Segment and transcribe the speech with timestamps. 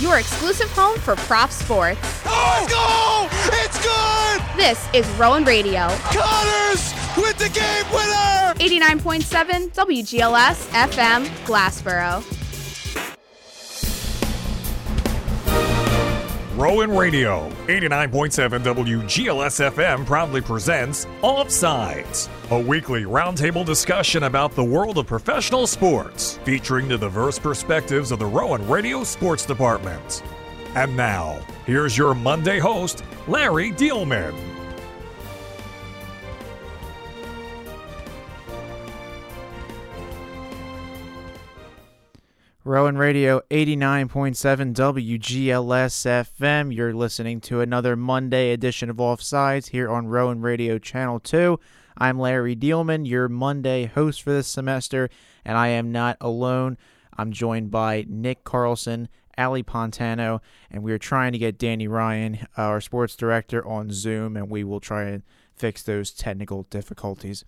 [0.00, 2.00] your exclusive home for Prof sports.
[2.24, 3.28] Oh, it's goal!
[3.60, 4.56] It's good!
[4.56, 5.88] This is Rowan Radio.
[6.10, 8.54] Connors with the game winner!
[8.58, 12.39] 89.7 WGLS FM, Glassboro.
[16.60, 24.98] Rowan Radio, 89.7 WGLS FM proudly presents Offsides, a weekly roundtable discussion about the world
[24.98, 30.22] of professional sports, featuring the diverse perspectives of the Rowan Radio Sports Department.
[30.74, 34.49] And now, here's your Monday host, Larry Dielman.
[42.62, 46.74] Rowan Radio 89.7 WGLS FM.
[46.74, 51.58] You're listening to another Monday edition of Offsides here on Rowan Radio Channel 2.
[51.96, 55.08] I'm Larry Dielman, your Monday host for this semester,
[55.42, 56.76] and I am not alone.
[57.16, 60.40] I'm joined by Nick Carlson, Ali Pontano,
[60.70, 64.64] and we are trying to get Danny Ryan, our sports director, on Zoom, and we
[64.64, 65.22] will try and
[65.56, 67.42] fix those technical difficulties.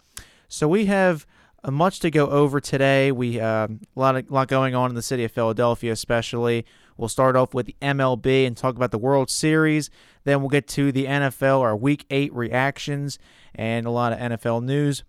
[0.48, 1.26] So we have
[1.70, 3.12] much to go over today.
[3.12, 6.66] We uh, a lot of, lot going on in the city of Philadelphia, especially.
[6.96, 9.90] We'll start off with the MLB and talk about the World Series.
[10.24, 13.18] Then we'll get to the NFL, our Week Eight reactions,
[13.54, 15.04] and a lot of NFL news.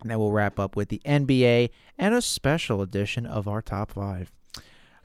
[0.00, 3.92] And then we'll wrap up with the NBA and a special edition of our top
[3.92, 4.32] five.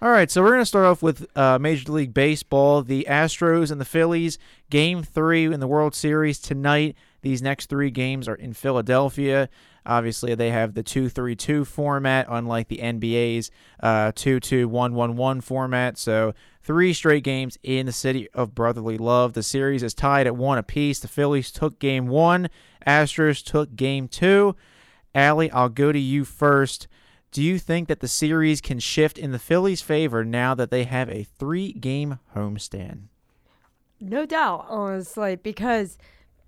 [0.02, 2.82] All right, so we're going to start off with uh, Major League Baseball.
[2.84, 4.38] The Astros and the Phillies,
[4.70, 6.96] game three in the World Series tonight.
[7.22, 9.50] These next three games are in Philadelphia.
[9.86, 14.94] Obviously, they have the 2 3 2 format, unlike the NBA's uh, 2 2 1
[14.94, 15.98] 1 1 format.
[15.98, 19.34] So, three straight games in the city of brotherly love.
[19.34, 21.00] The series is tied at one apiece.
[21.00, 22.50] The Phillies took game one,
[22.86, 24.56] Astros took game two.
[25.16, 26.88] Allie, I'll go to you first.
[27.32, 30.86] Do you think that the series can shift in the Phillies' favor now that they
[30.86, 33.04] have a three game homestand?
[34.00, 35.98] No doubt, honestly, because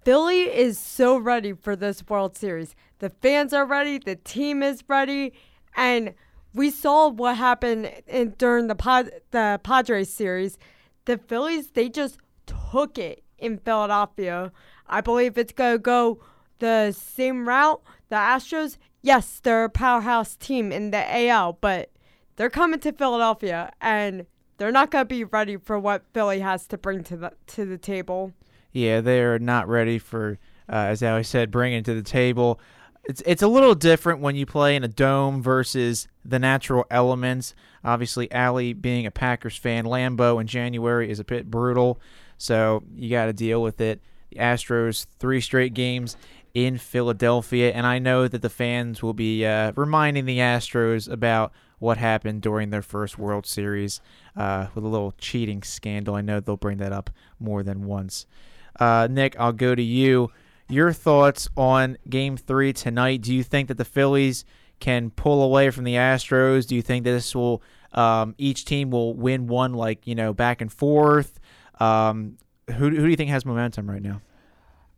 [0.03, 2.75] Philly is so ready for this World Series.
[2.99, 5.33] The fans are ready, the team is ready,
[5.75, 6.15] and
[6.55, 10.57] we saw what happened in, during the Pod, the Padres series.
[11.05, 12.17] The Phillies they just
[12.47, 14.51] took it in Philadelphia.
[14.87, 16.19] I believe it's gonna go
[16.57, 17.81] the same route.
[18.09, 21.91] The Astros, yes, they're a powerhouse team in the AL, but
[22.37, 24.25] they're coming to Philadelphia and
[24.57, 27.77] they're not gonna be ready for what Philly has to bring to the to the
[27.77, 28.33] table
[28.71, 30.39] yeah, they're not ready for,
[30.69, 32.59] uh, as Ali said, bringing to the table.
[33.03, 37.55] It's it's a little different when you play in a dome versus the natural elements.
[37.83, 41.99] Obviously, Ali being a Packers fan, Lambeau in January is a bit brutal,
[42.37, 44.01] so you got to deal with it.
[44.29, 46.15] The Astros three straight games
[46.53, 51.53] in Philadelphia, and I know that the fans will be uh, reminding the Astros about
[51.79, 53.99] what happened during their first World Series
[54.35, 56.13] uh, with a little cheating scandal.
[56.13, 57.09] I know they'll bring that up
[57.39, 58.27] more than once.
[58.79, 60.31] Uh, Nick, I'll go to you.
[60.69, 63.21] Your thoughts on Game Three tonight?
[63.21, 64.45] Do you think that the Phillies
[64.79, 66.67] can pull away from the Astros?
[66.67, 67.61] Do you think this will
[67.93, 71.39] um, each team will win one like you know back and forth?
[71.79, 72.37] Um,
[72.67, 74.21] who who do you think has momentum right now?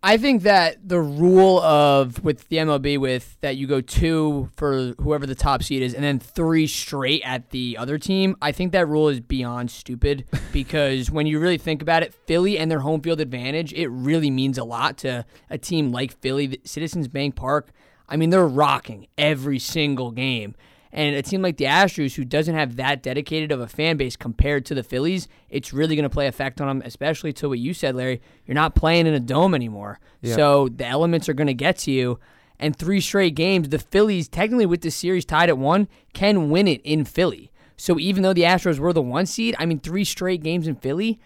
[0.06, 4.94] I think that the rule of with the MLB with that you go two for
[5.00, 8.74] whoever the top seed is and then three straight at the other team, I think
[8.74, 12.81] that rule is beyond stupid because when you really think about it, Philly and their
[12.81, 17.38] home field advantage, it really means a lot to a team like Philly, Citizens Bank
[17.38, 17.72] Park.
[18.09, 20.53] I mean, they're rocking every single game.
[20.95, 24.15] And a team like the Astros, who doesn't have that dedicated of a fan base
[24.15, 27.57] compared to the Phillies, it's really going to play effect on them, especially to what
[27.57, 28.21] you said, Larry.
[28.45, 29.99] You're not playing in a dome anymore.
[30.21, 30.35] Yeah.
[30.35, 32.19] So the elements are going to get to you.
[32.59, 36.67] And three straight games, the Phillies, technically with the series tied at one, can win
[36.67, 37.51] it in Philly.
[37.75, 40.75] So even though the Astros were the one seed, I mean, three straight games in
[40.75, 41.19] Philly,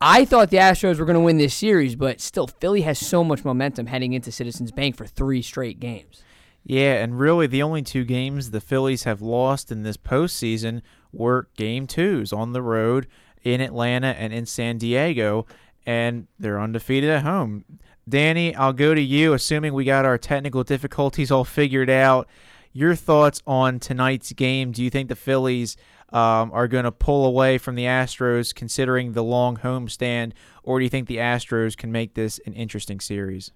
[0.00, 3.24] I thought the Astros were going to win this series, but still, Philly has so
[3.24, 6.22] much momentum heading into Citizens Bank for three straight games.
[6.64, 10.82] Yeah, and really the only two games the Phillies have lost in this postseason
[11.12, 13.06] were game twos on the road
[13.42, 15.46] in Atlanta and in San Diego,
[15.86, 17.64] and they're undefeated at home.
[18.08, 22.28] Danny, I'll go to you, assuming we got our technical difficulties all figured out.
[22.72, 24.72] Your thoughts on tonight's game?
[24.72, 25.76] Do you think the Phillies
[26.12, 30.32] um, are going to pull away from the Astros considering the long homestand,
[30.62, 33.52] or do you think the Astros can make this an interesting series?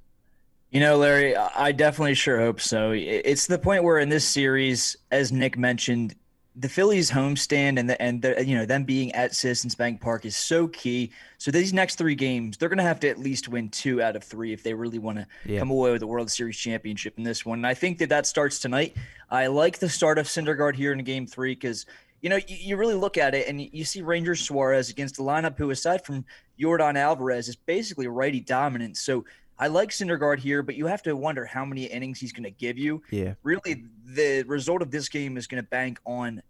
[0.75, 2.91] You know, Larry, I definitely sure hope so.
[2.91, 6.17] It's the point where in this series, as Nick mentioned,
[6.57, 10.25] the Phillies homestand and the, and the, you know them being at Citizens Bank Park
[10.25, 11.13] is so key.
[11.39, 14.17] So these next three games, they're going to have to at least win two out
[14.17, 15.61] of three if they really want to yeah.
[15.61, 17.61] come away with the World Series championship in this one.
[17.61, 18.97] And I think that that starts tonight.
[19.31, 21.87] I like the start of Syndergaard here in Game Three because
[22.21, 25.23] you know, you, you really look at it and you see Ranger Suarez against a
[25.23, 26.25] lineup who, aside from
[26.59, 28.97] Jordan Alvarez, is basically righty dominant.
[28.97, 29.25] So
[29.59, 32.51] I like Syndergaard here, but you have to wonder how many innings he's going to
[32.51, 33.03] give you.
[33.11, 33.35] Yeah.
[33.43, 36.43] Really, the result of this game is going to bank on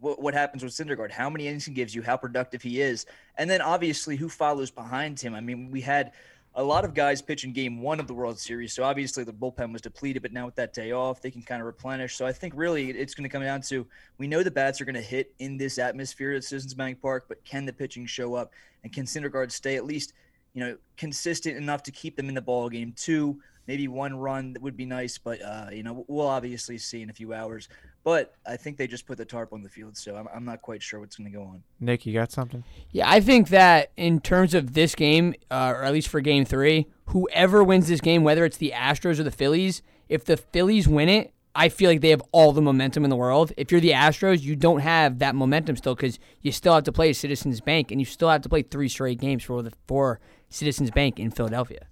[0.00, 3.06] what, what happens with Syndergaard, how many innings he gives you, how productive he is,
[3.38, 5.34] and then obviously who follows behind him.
[5.34, 6.12] I mean, we had
[6.56, 8.72] a lot of guys pitch in game one of the World Series.
[8.72, 11.60] So obviously the bullpen was depleted, but now with that day off, they can kind
[11.60, 12.16] of replenish.
[12.16, 13.86] So I think really it's going to come down to
[14.16, 17.26] we know the bats are going to hit in this atmosphere at Citizens Bank Park,
[17.28, 18.52] but can the pitching show up
[18.84, 20.14] and can Syndergaard stay at least,
[20.56, 22.94] you know, consistent enough to keep them in the ball game?
[22.96, 27.02] Two, maybe one run that would be nice, but uh, you know, we'll obviously see
[27.02, 27.68] in a few hours.
[28.04, 30.62] But I think they just put the tarp on the field, so I'm, I'm not
[30.62, 31.62] quite sure what's going to go on.
[31.78, 32.64] Nick, you got something?
[32.90, 36.46] Yeah, I think that in terms of this game, uh, or at least for game
[36.46, 40.88] three, whoever wins this game, whether it's the Astros or the Phillies, if the Phillies
[40.88, 43.52] win it, I feel like they have all the momentum in the world.
[43.56, 46.92] If you're the Astros, you don't have that momentum still because you still have to
[46.92, 50.20] play Citizens Bank and you still have to play three straight games for the for
[50.48, 51.86] Citizens Bank in Philadelphia.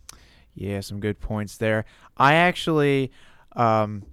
[0.54, 1.84] Yeah, some good points there.
[2.16, 3.10] I actually,
[3.56, 4.04] um,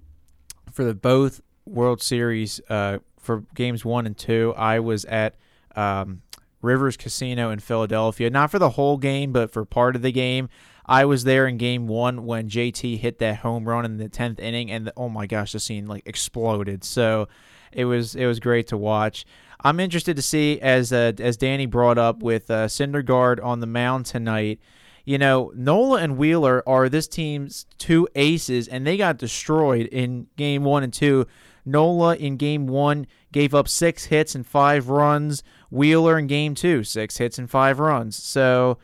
[0.72, 5.36] for the both World Series uh, for games one and two, I was at
[5.76, 6.22] um,
[6.60, 8.30] Rivers Casino in Philadelphia.
[8.30, 10.48] Not for the whole game, but for part of the game.
[10.84, 14.40] I was there in game one when JT hit that home run in the tenth
[14.40, 16.82] inning, and the, oh my gosh, the scene like exploded.
[16.82, 17.28] So
[17.70, 19.24] it was it was great to watch.
[19.64, 23.66] I'm interested to see as uh, as Danny brought up with uh, Syndergaard on the
[23.66, 24.60] mound tonight.
[25.04, 30.28] You know, Nola and Wheeler are this team's two aces, and they got destroyed in
[30.36, 31.26] game one and two.
[31.64, 35.42] Nola in game one gave up six hits and five runs.
[35.70, 38.16] Wheeler in game two, six hits and five runs.
[38.16, 38.78] So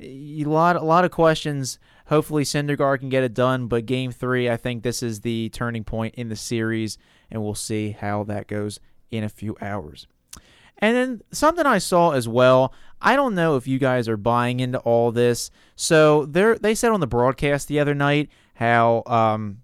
[0.00, 1.78] a lot, a lot of questions.
[2.06, 3.66] Hopefully, Syndergaard can get it done.
[3.66, 6.98] But game three, I think this is the turning point in the series,
[7.30, 8.78] and we'll see how that goes
[9.10, 10.06] in a few hours.
[10.78, 12.72] And then something I saw as well.
[13.00, 15.50] I don't know if you guys are buying into all this.
[15.76, 19.58] So they they said on the broadcast the other night how um,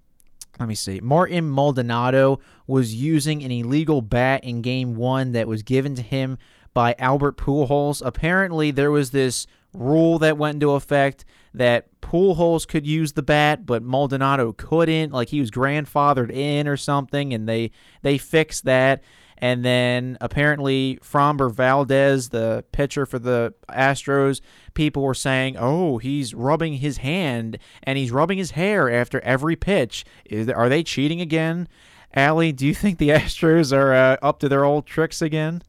[0.58, 1.00] let me see.
[1.00, 6.38] Martin Maldonado was using an illegal bat in game one that was given to him
[6.72, 8.02] by Albert Pujols.
[8.05, 13.66] Apparently, there was this rule that went into effect that Pujols could use the bat,
[13.66, 15.12] but Maldonado couldn't.
[15.12, 17.70] Like he was grandfathered in or something, and they
[18.02, 19.02] they fixed that.
[19.38, 24.40] And then apparently Framber Valdez, the pitcher for the Astros,
[24.75, 29.56] people were saying, "Oh, he's rubbing his hand and he's rubbing his hair after every
[29.56, 30.04] pitch.
[30.25, 31.69] Is, are they cheating again?"
[32.14, 35.62] Allie, do you think the Astros are uh, up to their old tricks again?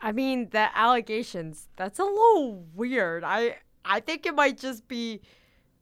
[0.00, 3.22] I mean, the allegations, that's a little weird.
[3.22, 5.20] I I think it might just be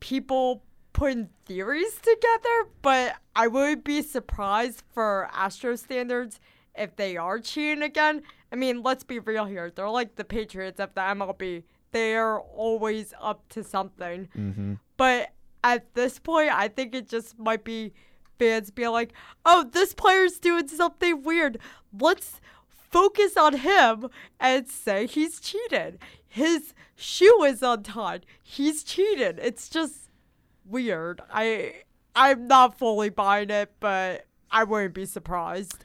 [0.00, 0.62] people
[0.92, 6.40] putting theories together, but I would be surprised for Astro standards
[6.80, 8.22] if they are cheating again.
[8.52, 9.70] I mean, let's be real here.
[9.70, 11.62] They're like the Patriots of the MLB.
[11.92, 14.28] They're always up to something.
[14.36, 14.74] Mm-hmm.
[14.96, 15.30] But
[15.62, 17.92] at this point, I think it just might be
[18.38, 19.12] fans being like,
[19.44, 21.58] oh, this player's doing something weird.
[21.98, 24.08] Let's focus on him
[24.40, 25.98] and say he's cheated.
[26.26, 28.26] His shoe is untied.
[28.42, 29.38] He's cheated.
[29.42, 30.10] It's just
[30.64, 31.20] weird.
[31.32, 31.82] I
[32.14, 35.84] I'm not fully buying it, but I wouldn't be surprised.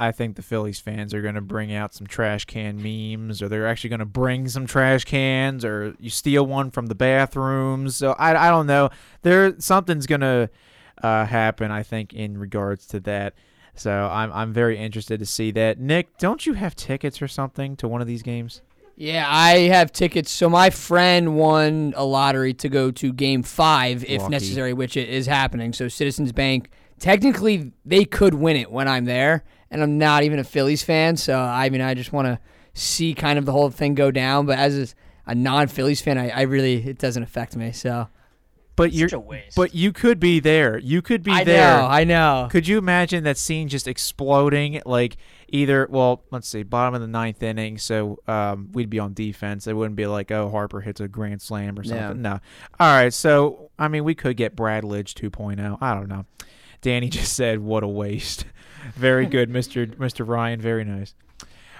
[0.00, 3.48] I think the Phillies fans are going to bring out some trash can memes, or
[3.48, 7.96] they're actually going to bring some trash cans, or you steal one from the bathrooms.
[7.96, 8.88] So I, I don't know.
[9.22, 10.50] There something's going to
[11.02, 11.70] uh, happen.
[11.70, 13.34] I think in regards to that.
[13.74, 15.78] So I'm I'm very interested to see that.
[15.78, 18.62] Nick, don't you have tickets or something to one of these games?
[18.96, 20.30] Yeah, I have tickets.
[20.30, 24.30] So my friend won a lottery to go to Game Five, if Lucky.
[24.30, 25.72] necessary, which it is happening.
[25.72, 30.38] So Citizens Bank, technically, they could win it when I'm there, and I'm not even
[30.38, 31.16] a Phillies fan.
[31.16, 32.38] So I mean, I just want to
[32.74, 34.46] see kind of the whole thing go down.
[34.46, 34.94] But as
[35.26, 37.72] a non-Phillies fan, I, I really it doesn't affect me.
[37.72, 38.08] So
[38.76, 39.56] But you're Such a waste.
[39.56, 40.78] but you could be there.
[40.78, 41.78] You could be I there.
[41.80, 42.48] know, I know.
[42.50, 44.80] Could you imagine that scene just exploding?
[44.86, 45.16] Like
[45.48, 49.66] either, well, let's see, bottom of the ninth inning, so um, we'd be on defense.
[49.66, 52.08] It wouldn't be like, oh, Harper hits a grand slam or Yeah.
[52.08, 52.22] something.
[52.22, 52.38] No.
[52.78, 55.78] All right, so I mean, we could get Brad Lidge 2.0.
[55.80, 56.24] I don't know.
[56.82, 58.44] Danny just said, "What a waste."
[58.94, 60.60] Very good, Mister Mister Ryan.
[60.60, 61.14] Very nice.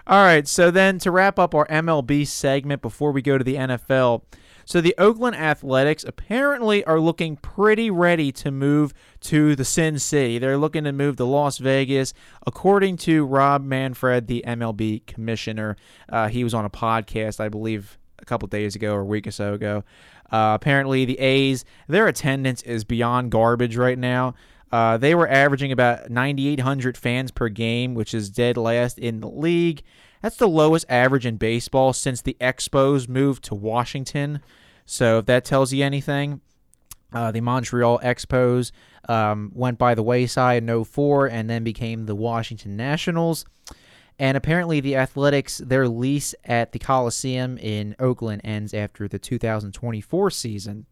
[0.06, 3.56] All right, so then to wrap up our MLB segment before we go to the
[3.56, 4.22] NFL.
[4.64, 10.38] So the Oakland Athletics apparently are looking pretty ready to move to the Sin City.
[10.38, 12.14] They're looking to move to Las Vegas,
[12.46, 15.76] according to Rob Manfred, the MLB commissioner.
[16.08, 19.26] Uh, he was on a podcast, I believe, a couple days ago or a week
[19.26, 19.84] or so ago.
[20.30, 24.34] Uh, apparently, the A's, their attendance is beyond garbage right now.
[24.72, 29.28] Uh, they were averaging about 9,800 fans per game, which is dead last in the
[29.28, 29.82] league.
[30.22, 34.40] That's the lowest average in baseball since the Expos moved to Washington.
[34.86, 36.40] So if that tells you anything,
[37.12, 38.70] uh, the Montreal Expos
[39.08, 43.44] um, went by the wayside in 04 and then became the Washington Nationals.
[44.18, 50.30] And apparently, the Athletics, their lease at the Coliseum in Oakland ends after the 2024
[50.30, 50.84] season.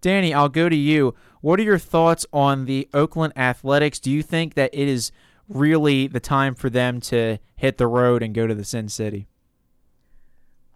[0.00, 1.14] Danny, I'll go to you.
[1.40, 3.98] What are your thoughts on the Oakland Athletics?
[3.98, 5.12] Do you think that it is
[5.48, 9.28] really the time for them to hit the road and go to the Sin City?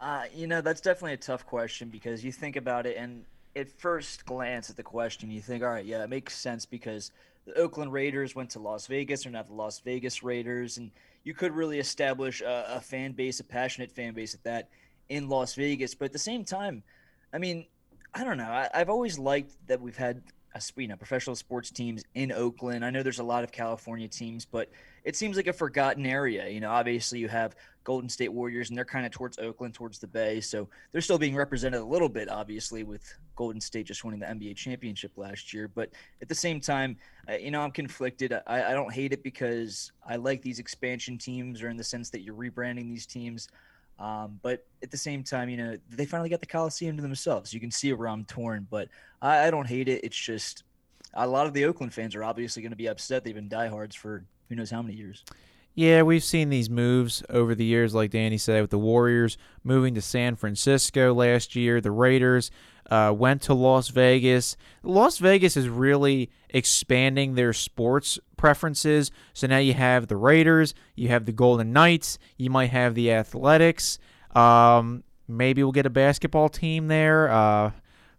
[0.00, 3.24] Uh, you know, that's definitely a tough question because you think about it, and
[3.54, 7.10] at first glance at the question, you think, all right, yeah, it makes sense because
[7.44, 10.90] the Oakland Raiders went to Las Vegas, they're not the Las Vegas Raiders, and
[11.24, 14.68] you could really establish a, a fan base, a passionate fan base at that
[15.08, 15.94] in Las Vegas.
[15.94, 16.82] But at the same time,
[17.32, 17.66] I mean,
[18.14, 18.50] I don't know.
[18.50, 20.22] I, have always liked that we've had
[20.54, 22.84] a, you know professional sports teams in Oakland.
[22.84, 24.68] I know there's a lot of California teams, but
[25.04, 26.48] it seems like a forgotten area.
[26.48, 29.98] You know, obviously you have Golden State Warriors, and they're kind of towards Oakland, towards
[29.98, 33.02] the Bay, so they're still being represented a little bit, obviously, with
[33.36, 35.68] Golden State just winning the NBA championship last year.
[35.68, 35.90] But
[36.20, 36.96] at the same time,
[37.40, 38.32] you know, I'm conflicted.
[38.46, 42.10] I, I don't hate it because I like these expansion teams, or in the sense
[42.10, 43.48] that you're rebranding these teams.
[44.00, 47.52] Um, but at the same time, you know, they finally got the Coliseum to themselves.
[47.52, 48.88] You can see where I'm torn, but
[49.20, 50.02] I, I don't hate it.
[50.02, 50.64] It's just
[51.12, 53.24] a lot of the Oakland fans are obviously going to be upset.
[53.24, 55.22] They've been diehards for who knows how many years.
[55.74, 59.94] Yeah, we've seen these moves over the years, like Danny said, with the Warriors moving
[59.94, 61.80] to San Francisco last year.
[61.80, 62.50] The Raiders
[62.90, 64.56] uh, went to Las Vegas.
[64.82, 69.12] Las Vegas is really expanding their sports preferences.
[69.32, 73.12] So now you have the Raiders, you have the Golden Knights, you might have the
[73.12, 73.98] Athletics.
[74.34, 77.30] Um, maybe we'll get a basketball team there.
[77.30, 77.70] Uh,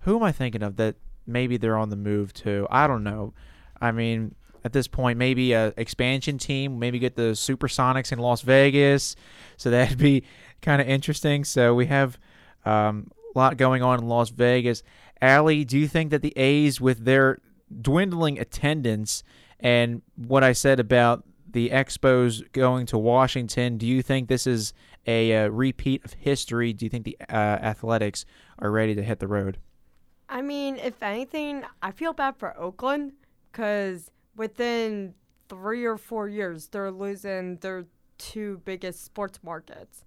[0.02, 0.96] who am I thinking of that
[1.28, 2.66] maybe they're on the move to?
[2.72, 3.34] I don't know.
[3.80, 8.42] I mean, at this point, maybe a expansion team, maybe get the Supersonics in Las
[8.42, 9.16] Vegas.
[9.58, 10.24] So that'd be
[10.62, 11.44] kind of interesting.
[11.44, 12.20] So we have
[12.66, 14.84] um, a lot going on in Las Vegas.
[15.22, 17.40] Allie, do you think that the A's, with their
[17.82, 19.24] dwindling attendance
[19.60, 24.74] and what I said about the Expos going to Washington, do you think this is
[25.06, 26.74] a, a uh, repeat of history?
[26.74, 28.26] Do you think the uh, Athletics
[28.60, 29.58] are ready to hit the road?
[30.30, 33.14] I mean, if anything, I feel bad for Oakland
[33.52, 35.14] because within
[35.50, 37.86] three or four years, they're losing their
[38.18, 40.06] two biggest sports markets.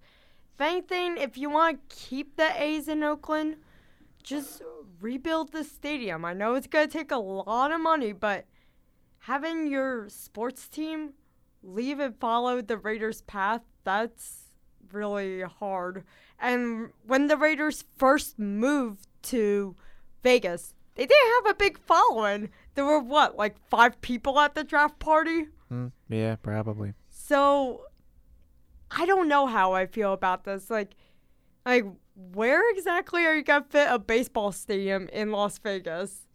[0.55, 3.57] If anything, if you want to keep the A's in Oakland,
[4.23, 4.61] just
[4.99, 6.25] rebuild the stadium.
[6.25, 8.45] I know it's going to take a lot of money, but
[9.19, 11.13] having your sports team
[11.61, 14.51] leave and follow the Raiders' path, that's
[14.91, 16.03] really hard.
[16.39, 19.75] And when the Raiders first moved to
[20.23, 22.49] Vegas, they didn't have a big following.
[22.75, 25.47] There were what, like five people at the draft party?
[25.71, 26.93] Mm, yeah, probably.
[27.09, 27.83] So
[28.91, 30.69] I don't know how I feel about this.
[30.69, 30.95] Like,
[31.65, 31.85] like
[32.33, 36.27] where exactly are you gonna fit a baseball stadium in Las Vegas?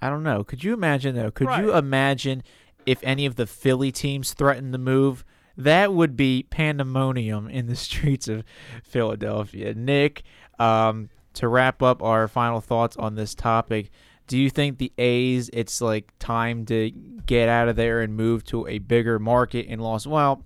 [0.00, 0.44] I don't know.
[0.44, 1.30] Could you imagine though?
[1.30, 1.62] Could right.
[1.62, 2.42] you imagine
[2.86, 5.24] if any of the Philly teams threatened to move?
[5.56, 8.44] That would be pandemonium in the streets of
[8.82, 9.74] Philadelphia.
[9.74, 10.22] Nick,
[10.58, 13.90] um, to wrap up our final thoughts on this topic,
[14.26, 16.90] do you think the A's it's like time to
[17.26, 20.42] get out of there and move to a bigger market in Los well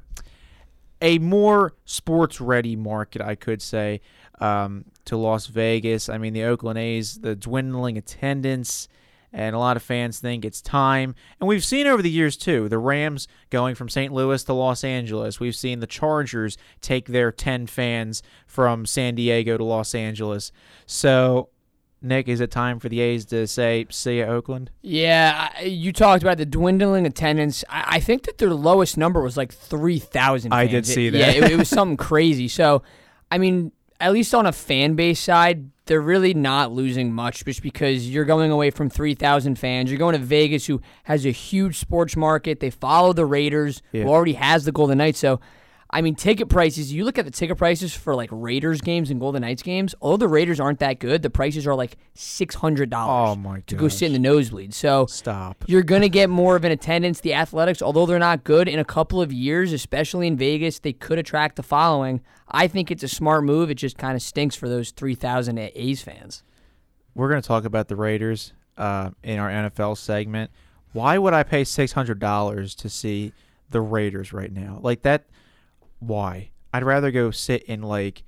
[1.01, 4.01] a more sports ready market, I could say,
[4.41, 6.09] um, to Las Vegas.
[6.09, 8.89] I mean, the Oakland A's, the dwindling attendance,
[9.33, 11.15] and a lot of fans think it's time.
[11.39, 14.13] And we've seen over the years, too, the Rams going from St.
[14.13, 15.39] Louis to Los Angeles.
[15.39, 20.51] We've seen the Chargers take their 10 fans from San Diego to Los Angeles.
[20.87, 21.51] So
[22.01, 24.71] Nick, is it time for the A's to say see you, Oakland?
[24.83, 27.65] Yeah, you talked about the dwindling attendance.
[27.69, 30.53] I, I think that their lowest number was like three thousand.
[30.53, 31.19] I did see it, that.
[31.19, 32.49] Yeah, it, it was something crazy.
[32.49, 32.83] So,
[33.31, 37.63] I mean, at least on a fan base side, they're really not losing much just
[37.63, 39.91] because you're going away from 3,000 fans.
[39.91, 42.61] You're going to Vegas, who has a huge sports market.
[42.61, 44.05] They follow the Raiders, yeah.
[44.05, 45.19] who already has the Golden Knights.
[45.19, 45.41] So
[45.91, 49.19] I mean, ticket prices, you look at the ticket prices for like Raiders games and
[49.19, 53.35] Golden Knights games, although the Raiders aren't that good, the prices are like $600 oh
[53.37, 54.75] my to go sit in the nosebleed.
[54.75, 55.65] So stop.
[55.67, 57.21] You're going to get more of an attendance.
[57.21, 60.93] The Athletics, although they're not good in a couple of years, especially in Vegas, they
[60.93, 62.21] could attract the following.
[62.51, 63.71] I think it's a smart move.
[63.71, 66.43] It just kind of stinks for those 3,000 A's fans.
[67.15, 70.51] We're going to talk about the Raiders uh, in our NFL segment.
[70.93, 73.33] Why would I pay $600 to see
[73.71, 74.81] the Raiders right now?
[74.83, 75.25] Like that–
[75.99, 76.51] why?
[76.73, 78.25] I'd rather go sit in like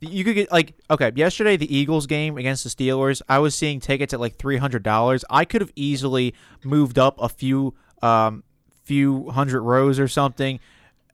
[0.00, 3.80] you could get like okay yesterday the eagles game against the steelers i was seeing
[3.80, 8.44] tickets at like $300 i could have easily moved up a few um,
[8.84, 10.60] few hundred rows or something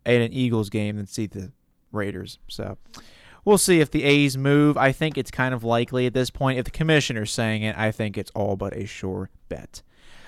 [0.04, 1.52] at an Eagles game than see the
[1.92, 2.38] Raiders.
[2.48, 2.76] So
[3.44, 4.76] we'll see if the A's move.
[4.76, 6.58] I think it's kind of likely at this point.
[6.58, 9.82] If the commissioner's saying it, I think it's all but a sure bet.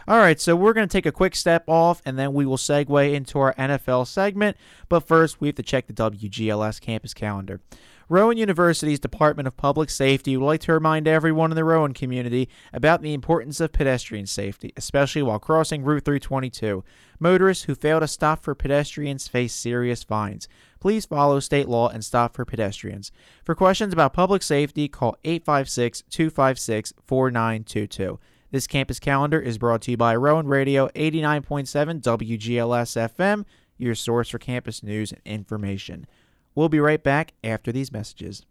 [0.08, 2.56] All right, so we're going to take a quick step off and then we will
[2.56, 4.56] segue into our NFL segment.
[4.88, 7.60] But first, we have to check the WGLS campus calendar.
[8.08, 12.48] Rowan University's Department of Public Safety would like to remind everyone in the Rowan community
[12.72, 16.84] about the importance of pedestrian safety, especially while crossing Route 322.
[17.18, 20.46] Motorists who fail to stop for pedestrians face serious fines.
[20.78, 23.12] Please follow state law and stop for pedestrians.
[23.44, 28.18] For questions about public safety, call 856 256 4922.
[28.52, 33.46] This campus calendar is brought to you by Rowan Radio 89.7 WGLS FM,
[33.78, 36.06] your source for campus news and information.
[36.54, 38.44] We'll be right back after these messages.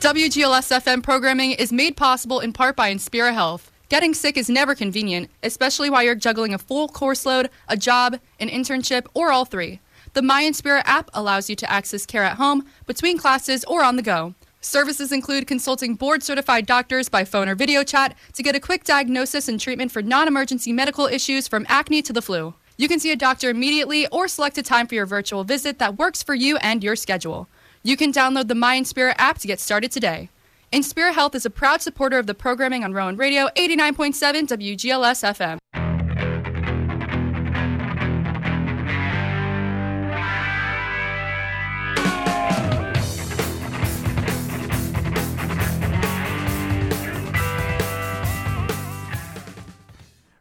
[0.00, 3.70] WGLS FM programming is made possible in part by Inspira Health.
[3.88, 8.18] Getting sick is never convenient, especially while you're juggling a full course load, a job,
[8.38, 9.80] an internship, or all three.
[10.12, 13.96] The My Inspira app allows you to access care at home, between classes, or on
[13.96, 14.34] the go.
[14.60, 18.84] Services include consulting board certified doctors by phone or video chat to get a quick
[18.84, 22.52] diagnosis and treatment for non emergency medical issues from acne to the flu.
[22.76, 25.96] You can see a doctor immediately or select a time for your virtual visit that
[25.96, 27.48] works for you and your schedule.
[27.82, 30.28] You can download the My Inspira app to get started today.
[30.72, 35.58] Inspira Health is a proud supporter of the programming on Rowan Radio 89.7 WGLS FM.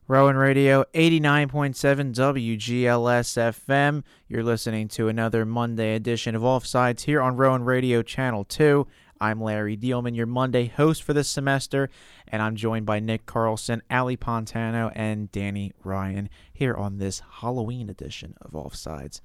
[0.10, 4.04] Rowan Radio 89.7 WGLS FM.
[4.30, 8.88] You're listening to another Monday edition of Offsides here on Rowan Radio Channel 2.
[9.20, 11.90] I'm Larry Dielman, your Monday host for this semester,
[12.28, 17.90] and I'm joined by Nick Carlson, Ali Pontano, and Danny Ryan here on this Halloween
[17.90, 19.22] edition of Offsides.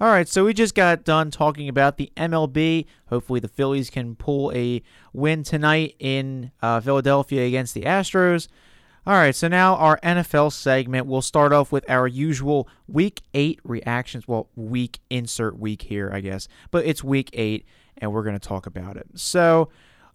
[0.00, 2.86] All right, so we just got done talking about the MLB.
[3.08, 8.48] Hopefully, the Phillies can pull a win tonight in uh, Philadelphia against the Astros.
[9.06, 11.06] All right, so now our NFL segment.
[11.06, 14.26] We'll start off with our usual week eight reactions.
[14.26, 17.64] Well, week insert week here, I guess, but it's week eight,
[17.98, 19.06] and we're going to talk about it.
[19.14, 19.68] So,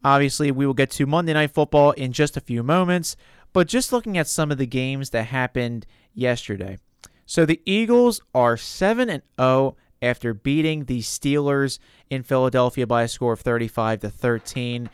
[0.03, 3.15] obviously, we will get to Monday Night Football in just a few moments,
[3.53, 6.77] but just looking at some of the games that happened yesterday.
[7.25, 13.07] So, the Eagles are 7 and 0 after beating the Steelers in Philadelphia by a
[13.07, 14.89] score of 35 to 13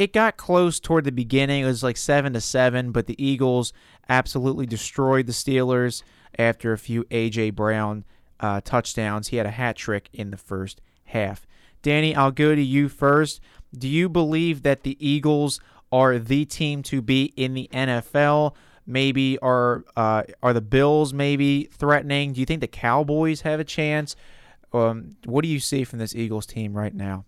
[0.00, 1.62] it got close toward the beginning.
[1.62, 3.74] It was like seven to seven, but the Eagles
[4.08, 6.02] absolutely destroyed the Steelers
[6.38, 8.04] after a few AJ Brown
[8.40, 9.28] uh, touchdowns.
[9.28, 11.46] He had a hat trick in the first half.
[11.82, 13.40] Danny, I'll go to you first.
[13.76, 15.60] Do you believe that the Eagles
[15.92, 18.54] are the team to beat in the NFL?
[18.86, 22.32] Maybe are uh, are the Bills maybe threatening?
[22.32, 24.16] Do you think the Cowboys have a chance?
[24.72, 27.24] Um, what do you see from this Eagles team right now?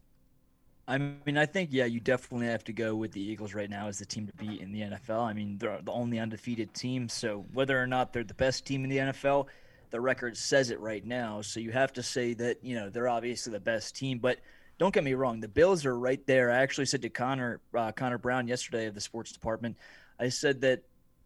[0.89, 3.87] I mean, I think yeah, you definitely have to go with the Eagles right now
[3.87, 5.23] as the team to beat in the NFL.
[5.23, 8.85] I mean, they're the only undefeated team, so whether or not they're the best team
[8.85, 9.47] in the NFL,
[9.93, 11.41] the record says it right now.
[11.43, 14.39] So you have to say that you know they're obviously the best team, but
[14.79, 16.51] don't get me wrong, the Bills are right there.
[16.51, 19.77] I actually said to Connor uh, Connor Brown yesterday of the sports department,
[20.19, 20.83] I said that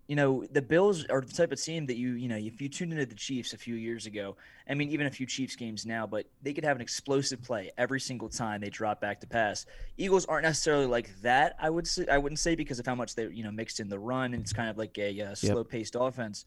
[0.08, 2.68] you know, the Bills are the type of team that you, you know, if you
[2.68, 4.36] tuned into the Chiefs a few years ago,
[4.68, 7.72] I mean, even a few Chiefs games now, but they could have an explosive play
[7.76, 9.66] every single time they drop back to pass.
[9.96, 11.56] Eagles aren't necessarily like that.
[11.60, 13.88] I would say, I wouldn't say because of how much they, you know, mixed in
[13.88, 16.44] the run and it's kind of like a uh, slow paced offense.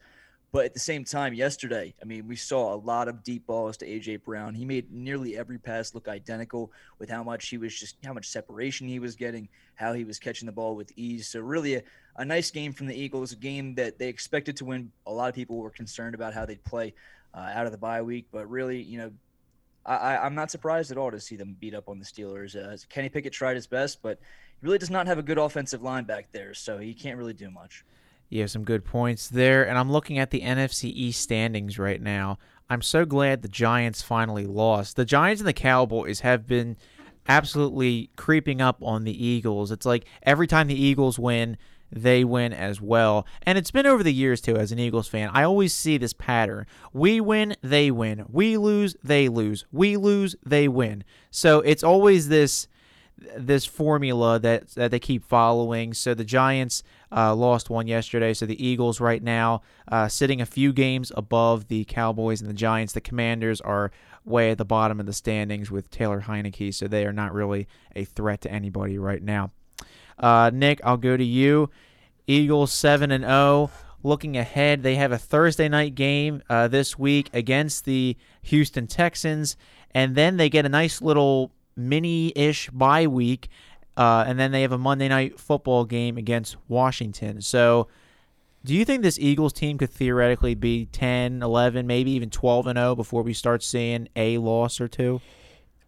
[0.51, 3.77] But at the same time, yesterday, I mean, we saw a lot of deep balls
[3.77, 4.55] to AJ Brown.
[4.55, 8.27] He made nearly every pass look identical with how much he was just how much
[8.27, 11.27] separation he was getting, how he was catching the ball with ease.
[11.27, 11.83] So really a,
[12.15, 14.91] a nice game from the Eagles, a game that they expected to win.
[15.05, 16.95] A lot of people were concerned about how they'd play
[17.35, 19.11] uh, out of the bye week, but really, you know,
[19.85, 22.55] I, am not surprised at all to see them beat up on the Steelers.
[22.55, 24.19] Uh, Kenny Pickett tried his best, but
[24.59, 27.33] he really does not have a good offensive line back there, so he can't really
[27.33, 27.85] do much.
[28.29, 29.67] You have some good points there.
[29.67, 32.37] And I'm looking at the NFC East standings right now.
[32.69, 34.95] I'm so glad the Giants finally lost.
[34.95, 36.77] The Giants and the Cowboys have been
[37.27, 39.71] absolutely creeping up on the Eagles.
[39.71, 41.57] It's like every time the Eagles win,
[41.91, 43.25] they win as well.
[43.43, 45.31] And it's been over the years, too, as an Eagles fan.
[45.33, 46.67] I always see this pattern.
[46.93, 48.25] We win, they win.
[48.29, 49.65] We lose, they lose.
[49.71, 51.03] We lose, they win.
[51.31, 52.67] So it's always this
[53.37, 55.93] this formula that that they keep following.
[55.93, 58.33] So the Giants uh, lost one yesterday.
[58.33, 62.53] So the Eagles right now uh, sitting a few games above the Cowboys and the
[62.53, 62.93] Giants.
[62.93, 63.91] The Commanders are
[64.25, 67.67] way at the bottom of the standings with Taylor Heinicke, so they are not really
[67.95, 69.51] a threat to anybody right now.
[70.17, 71.69] Uh, Nick, I'll go to you.
[72.27, 73.33] Eagles seven and zero.
[73.33, 73.71] Oh.
[74.01, 79.57] Looking ahead, they have a Thursday night game uh, this week against the Houston Texans,
[79.91, 83.49] and then they get a nice little mini-ish bye week,
[83.97, 87.41] uh, and then they have a Monday night football game against Washington.
[87.41, 87.87] So,
[88.65, 92.77] do you think this Eagles team could theoretically be 10, 11, maybe even 12 and
[92.77, 95.21] 0 before we start seeing a loss or two?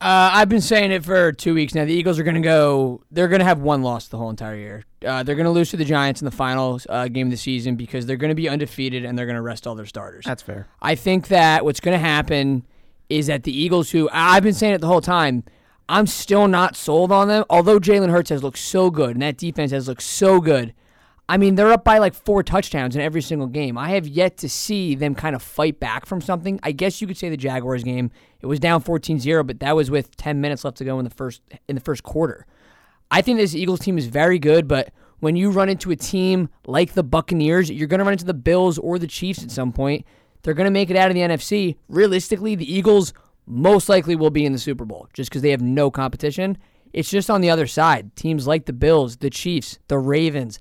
[0.02, 1.86] Uh, I've been saying it for two weeks now.
[1.86, 3.04] The Eagles are going to go.
[3.12, 4.86] They're going to have one loss the whole entire year.
[5.06, 7.38] Uh, they're going to lose to the Giants in the final uh, game of the
[7.38, 10.26] season because they're going to be undefeated and they're going to rest all their starters.
[10.26, 10.68] That's fair.
[10.82, 12.66] I think that what's going to happen
[13.10, 15.44] is that the Eagles, who I've been saying it the whole time,
[15.92, 17.44] I'm still not sold on them.
[17.50, 20.74] Although Jalen Hurts has looked so good and that defense has looked so good.
[21.28, 23.78] I mean, they're up by like four touchdowns in every single game.
[23.78, 26.62] I have yet to see them kind of fight back from something.
[26.64, 29.92] I guess you could say the Jaguars game, it was down 14-0, but that was
[29.92, 32.46] with 10 minutes left to go in the first in the first quarter.
[33.12, 36.48] I think this Eagles team is very good, but when you run into a team
[36.66, 39.74] like the Buccaneers, you're going to run into the Bills or the Chiefs at some
[39.74, 40.06] point.
[40.44, 41.76] They're going to make it out of the NFC.
[41.90, 43.14] Realistically, the Eagles
[43.52, 46.58] most likely will be in the Super Bowl just because they have no competition.
[46.94, 48.16] It's just on the other side.
[48.16, 50.60] Teams like the Bills, the Chiefs, the Ravens.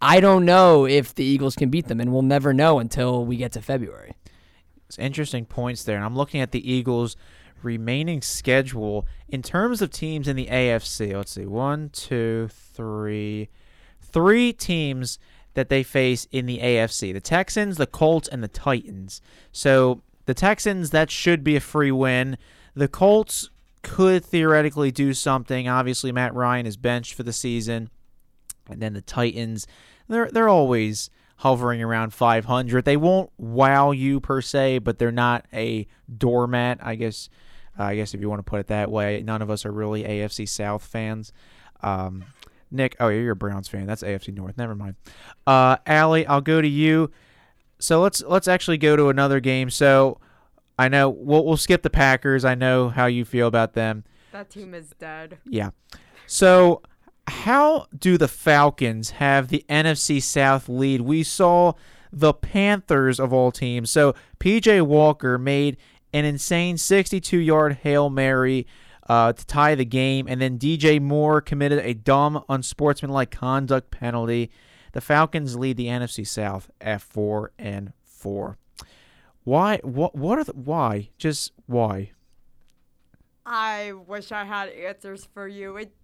[0.00, 3.36] I don't know if the Eagles can beat them, and we'll never know until we
[3.36, 4.14] get to February.
[4.86, 5.96] It's interesting points there.
[5.96, 7.16] And I'm looking at the Eagles'
[7.62, 11.16] remaining schedule in terms of teams in the AFC.
[11.16, 11.46] Let's see.
[11.46, 13.48] One, two, three.
[14.00, 15.18] Three teams
[15.54, 19.20] that they face in the AFC the Texans, the Colts, and the Titans.
[19.52, 22.38] So the Texans, that should be a free win.
[22.74, 23.50] The Colts
[23.82, 25.68] could theoretically do something.
[25.68, 27.90] Obviously, Matt Ryan is benched for the season.
[28.68, 29.66] And then the Titans,
[30.08, 32.84] they're they're always hovering around 500.
[32.84, 37.28] They won't wow you per se, but they're not a doormat, I guess.
[37.78, 39.72] Uh, I guess if you want to put it that way, none of us are
[39.72, 41.32] really AFC South fans.
[41.82, 42.24] Um,
[42.70, 43.86] Nick, oh, you're a Browns fan.
[43.86, 44.56] That's AFC North.
[44.56, 44.94] Never mind.
[45.46, 47.10] Uh, Allie, I'll go to you.
[47.78, 49.70] So let's let's actually go to another game.
[49.70, 50.20] So
[50.78, 52.44] I know we'll we'll skip the Packers.
[52.44, 54.04] I know how you feel about them.
[54.32, 55.38] That team is dead.
[55.44, 55.70] Yeah.
[56.26, 56.82] So
[57.26, 61.00] how do the Falcons have the NFC South lead?
[61.02, 61.72] We saw
[62.12, 63.90] the Panthers of all teams.
[63.90, 65.76] So PJ Walker made
[66.12, 68.66] an insane 62 yard Hail Mary
[69.08, 74.50] uh, to tie the game, and then DJ Moore committed a dumb, unsportsmanlike conduct penalty.
[74.94, 78.58] The Falcons lead the NFC South at four and four.
[79.42, 79.78] Why?
[79.82, 80.14] What?
[80.14, 80.52] What are the?
[80.52, 81.10] Why?
[81.18, 82.12] Just why?
[83.44, 85.76] I wish I had answers for you.
[85.76, 85.96] It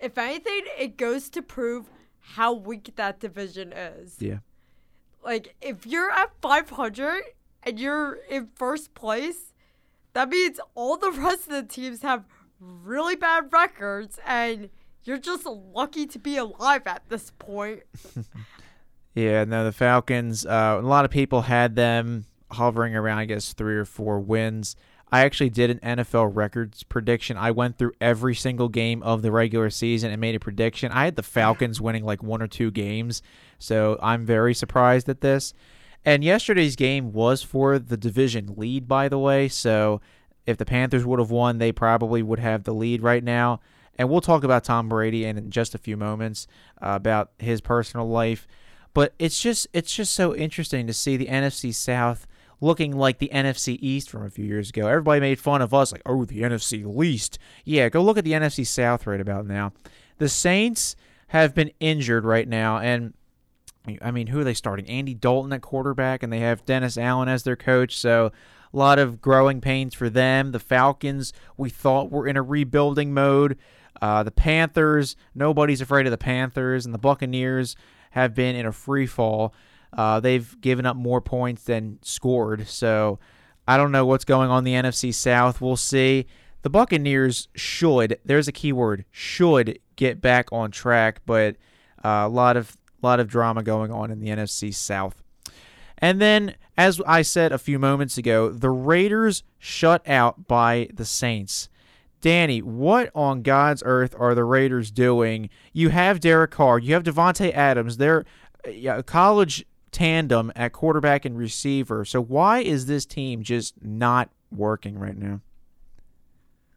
[0.00, 4.16] if anything, it goes to prove how weak that division is.
[4.20, 4.38] Yeah.
[5.22, 7.22] Like if you're at 500
[7.62, 9.52] and you're in first place,
[10.14, 12.24] that means all the rest of the teams have
[12.58, 14.70] really bad records and
[15.04, 17.82] you're just lucky to be alive at this point.
[19.14, 23.52] yeah, no, the Falcons, uh, a lot of people had them hovering around, I guess,
[23.52, 24.76] three or four wins.
[25.12, 27.36] I actually did an NFL records prediction.
[27.36, 30.92] I went through every single game of the regular season and made a prediction.
[30.92, 33.22] I had the Falcons winning like one or two games,
[33.58, 35.52] so I'm very surprised at this.
[36.04, 39.48] And yesterday's game was for the division lead, by the way.
[39.48, 40.00] So
[40.46, 43.60] if the Panthers would have won, they probably would have the lead right now.
[44.00, 46.46] And we'll talk about Tom Brady in just a few moments
[46.80, 48.48] uh, about his personal life.
[48.94, 52.26] But it's just it's just so interesting to see the NFC South
[52.62, 54.86] looking like the NFC East from a few years ago.
[54.86, 57.38] Everybody made fun of us, like, oh, the NFC least.
[57.66, 59.74] Yeah, go look at the NFC South right about now.
[60.16, 60.96] The Saints
[61.28, 63.12] have been injured right now, and
[64.00, 64.88] I mean, who are they starting?
[64.88, 67.98] Andy Dalton at quarterback, and they have Dennis Allen as their coach.
[67.98, 68.32] So
[68.72, 70.52] a lot of growing pains for them.
[70.52, 73.58] The Falcons, we thought were in a rebuilding mode.
[74.00, 77.76] Uh, the Panthers, nobody's afraid of the Panthers, and the Buccaneers
[78.10, 79.54] have been in a free fall.
[79.92, 82.68] Uh, they've given up more points than scored.
[82.68, 83.18] So
[83.66, 85.60] I don't know what's going on in the NFC South.
[85.60, 86.26] We'll see.
[86.62, 91.56] The Buccaneers should, there's a key word, should get back on track, but
[92.04, 95.22] uh, a lot of lot of drama going on in the NFC South.
[95.98, 101.04] And then, as I said a few moments ago, the Raiders shut out by the
[101.04, 101.68] Saints.
[102.20, 105.48] Danny, what on God's earth are the Raiders doing?
[105.72, 107.96] You have Derek Carr, you have Davante Adams.
[107.96, 108.24] They're
[108.66, 112.04] uh, yeah, college tandem at quarterback and receiver.
[112.04, 115.40] So why is this team just not working right now?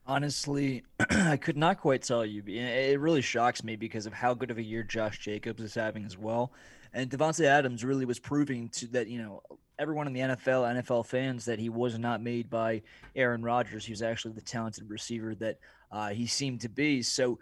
[0.05, 2.43] Honestly, I could not quite tell you.
[2.45, 6.05] It really shocks me because of how good of a year Josh Jacobs is having
[6.05, 6.51] as well.
[6.93, 9.41] And Davante Adams really was proving to that, you know,
[9.83, 12.81] everyone in the NFL, NFL fans, that he was not made by
[13.17, 13.85] Aaron Rodgers.
[13.85, 15.59] He was actually the talented receiver that
[15.91, 17.01] uh, he seemed to be.
[17.01, 17.37] So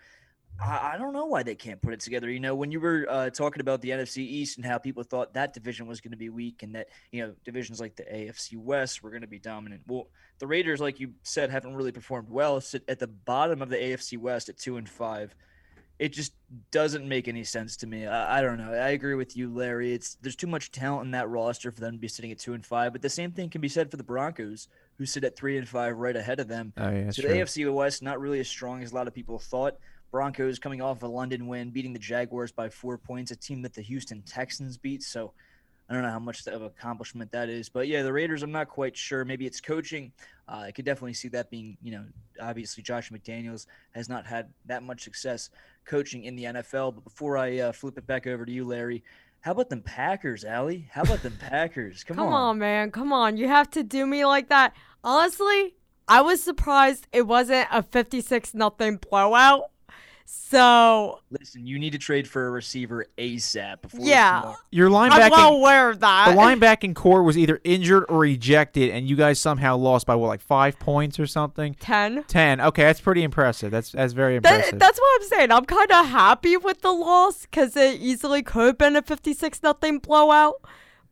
[0.60, 2.32] I, I, don't know why they can't put it together.
[2.32, 5.36] You know, when you were uh, talking about the NFC East and how people thought
[5.36, 8.58] that division was going to be weak and that, you know, divisions like the AFC
[8.58, 9.84] West were going to be dominant.
[9.86, 10.08] Well,
[10.40, 12.60] the Raiders, like you said, haven't really performed well.
[12.60, 15.36] Sit at the bottom of the AFC West at two and five
[16.02, 16.34] it just
[16.72, 18.08] doesn't make any sense to me.
[18.08, 18.74] I, I, don't know.
[18.74, 19.94] I agree with you, Larry.
[19.94, 22.56] It's there's too much talent in that roster for them to be sitting at two
[22.56, 22.92] and five.
[22.92, 25.68] But the same thing can be said for the Broncos, who sit at three and
[25.68, 26.74] five, right ahead of them.
[26.76, 29.38] Oh, yeah, so the AFC West not really as strong as a lot of people
[29.38, 29.76] thought.
[30.10, 33.76] Broncos coming off a London win, beating the Jaguars by four points, a team that
[33.76, 35.04] the Houston Texans beat.
[35.04, 35.34] So
[35.88, 38.42] I don't know how much of accomplishment that is, but yeah, the Raiders.
[38.42, 39.24] I'm not quite sure.
[39.24, 40.14] Maybe it's coaching.
[40.48, 42.06] Uh, I could definitely see that being, you know,
[42.42, 45.50] obviously Josh McDaniels has not had that much success
[45.86, 46.96] coaching in the NFL.
[46.96, 49.04] But before I uh, flip it back over to you, Larry,
[49.42, 50.88] how about them Packers, Allie?
[50.92, 52.04] How about them Packers?
[52.04, 52.34] Come, Come on.
[52.34, 52.92] on, man.
[52.92, 53.38] Come on.
[53.38, 54.74] You have to do me like that.
[55.04, 55.76] Honestly,
[56.08, 59.71] I was surprised it wasn't a 56 nothing blowout.
[60.34, 63.82] So listen, you need to trade for a receiver ASAP.
[63.82, 65.24] Before yeah, your linebacking.
[65.24, 66.30] I'm well aware of that.
[66.30, 70.28] The linebacking corps was either injured or ejected, and you guys somehow lost by what,
[70.28, 71.74] like five points or something?
[71.76, 72.24] Ten.
[72.30, 72.62] Ten.
[72.62, 73.72] Okay, that's pretty impressive.
[73.72, 74.72] That's that's very impressive.
[74.72, 75.52] That, that's what I'm saying.
[75.52, 79.64] I'm kind of happy with the loss because it easily could have been a 56
[79.64, 80.62] nothing blowout,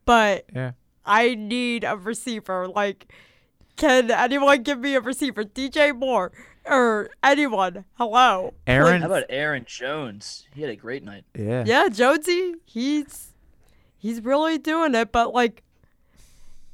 [0.06, 0.72] but yeah,
[1.04, 2.68] I need a receiver.
[2.68, 3.12] Like,
[3.76, 5.44] can anyone give me a receiver?
[5.44, 6.32] DJ Moore
[6.66, 7.84] or anyone.
[7.94, 8.54] Hello.
[8.66, 9.02] Aaron.
[9.02, 10.46] How about Aaron Jones?
[10.54, 11.24] He had a great night.
[11.34, 11.64] Yeah.
[11.66, 12.54] Yeah, Jonesy.
[12.64, 13.32] He's
[13.98, 15.62] he's really doing it, but like,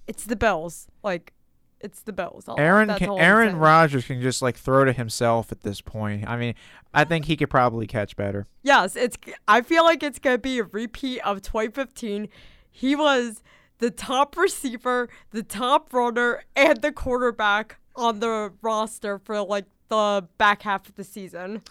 [0.06, 0.88] it's the Bills.
[1.02, 1.32] Like,
[1.80, 2.48] it's the Bills.
[2.48, 6.28] All, Aaron can, Aaron Rodgers can just like throw to himself at this point.
[6.28, 6.54] I mean,
[6.94, 8.46] I think he could probably catch better.
[8.62, 9.16] Yes, it's.
[9.46, 12.28] I feel like it's gonna be a repeat of 2015.
[12.70, 13.42] He was
[13.78, 20.26] the top receiver, the top runner, and the quarterback on the roster for like the
[20.38, 21.62] back half of the season.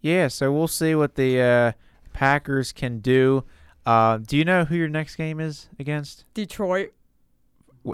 [0.00, 1.72] Yeah, so we'll see what the uh,
[2.12, 3.44] Packers can do.
[3.86, 6.24] Uh, do you know who your next game is against?
[6.34, 6.92] Detroit.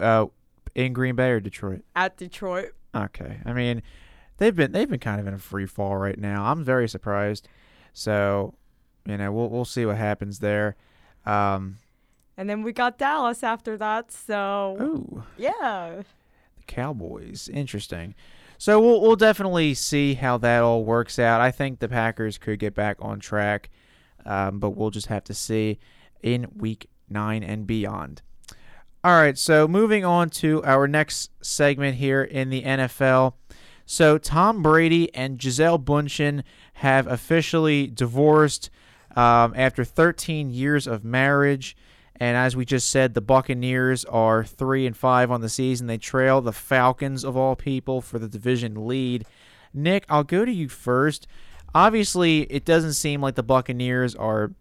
[0.01, 0.27] Uh,
[0.75, 1.83] in Green Bay or Detroit?
[1.97, 2.73] At Detroit.
[2.95, 3.41] Okay.
[3.45, 3.83] I mean,
[4.39, 6.45] they've been they've been kind of in a free fall right now.
[6.45, 7.49] I'm very surprised.
[7.93, 8.55] So,
[9.07, 10.77] you know, we'll we'll see what happens there.
[11.27, 11.77] Um,
[12.37, 14.13] and then we got Dallas after that.
[14.13, 14.77] So.
[14.81, 15.25] Ooh.
[15.37, 16.03] Yeah.
[16.57, 17.49] The Cowboys.
[17.49, 18.15] Interesting.
[18.61, 21.41] So we'll we'll definitely see how that all works out.
[21.41, 23.71] I think the Packers could get back on track,
[24.27, 25.79] um, but we'll just have to see
[26.23, 28.21] in Week Nine and beyond.
[29.03, 33.33] All right, so moving on to our next segment here in the NFL.
[33.87, 36.43] So Tom Brady and Gisele Bundchen
[36.75, 38.69] have officially divorced
[39.17, 41.75] um, after 13 years of marriage.
[42.21, 45.87] And as we just said, the Buccaneers are three and five on the season.
[45.87, 49.25] They trail the Falcons of all people for the division lead.
[49.73, 51.27] Nick, I'll go to you first.
[51.75, 54.53] Obviously, it doesn't seem like the Buccaneers are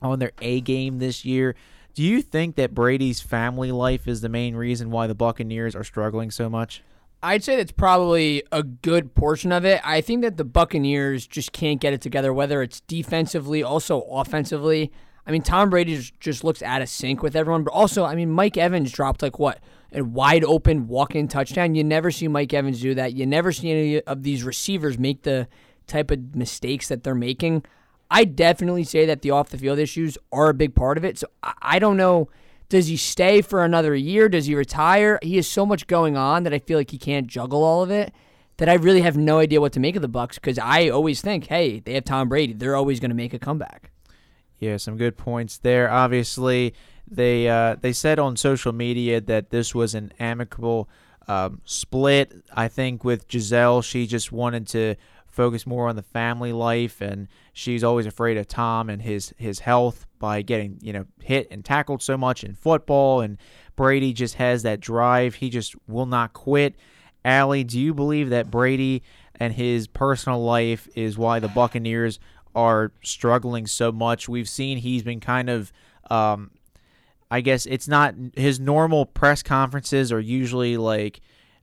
[0.00, 1.56] on their A game this year.
[1.94, 5.82] Do you think that Brady's family life is the main reason why the Buccaneers are
[5.82, 6.82] struggling so much?
[7.22, 9.80] I'd say that's probably a good portion of it.
[9.82, 14.92] I think that the Buccaneers just can't get it together, whether it's defensively, also offensively.
[15.26, 17.64] I mean, Tom Brady just looks out of sync with everyone.
[17.64, 19.60] But also, I mean, Mike Evans dropped like what
[19.92, 21.74] a wide open walk in touchdown.
[21.74, 23.14] You never see Mike Evans do that.
[23.14, 25.48] You never see any of these receivers make the
[25.86, 27.64] type of mistakes that they're making.
[28.10, 31.18] I definitely say that the off the field issues are a big part of it.
[31.18, 32.28] So I don't know.
[32.68, 34.28] Does he stay for another year?
[34.28, 35.18] Does he retire?
[35.22, 37.90] He has so much going on that I feel like he can't juggle all of
[37.90, 38.12] it.
[38.58, 41.20] That I really have no idea what to make of the Bucks because I always
[41.20, 42.54] think, hey, they have Tom Brady.
[42.54, 43.90] They're always going to make a comeback.
[44.58, 45.90] Yeah, some good points there.
[45.90, 46.74] Obviously,
[47.08, 50.88] they uh, they said on social media that this was an amicable
[51.28, 52.32] um, split.
[52.54, 54.94] I think with Gisele, she just wanted to
[55.26, 59.60] focus more on the family life, and she's always afraid of Tom and his his
[59.60, 63.20] health by getting you know hit and tackled so much in football.
[63.20, 63.38] And
[63.76, 66.74] Brady just has that drive; he just will not quit.
[67.24, 69.02] Allie, do you believe that Brady
[69.34, 72.18] and his personal life is why the Buccaneers
[72.56, 74.28] are struggling so much.
[74.28, 75.72] We've seen he's been kind of,
[76.10, 76.50] um,
[77.30, 81.20] I guess it's not his normal press conferences are usually like,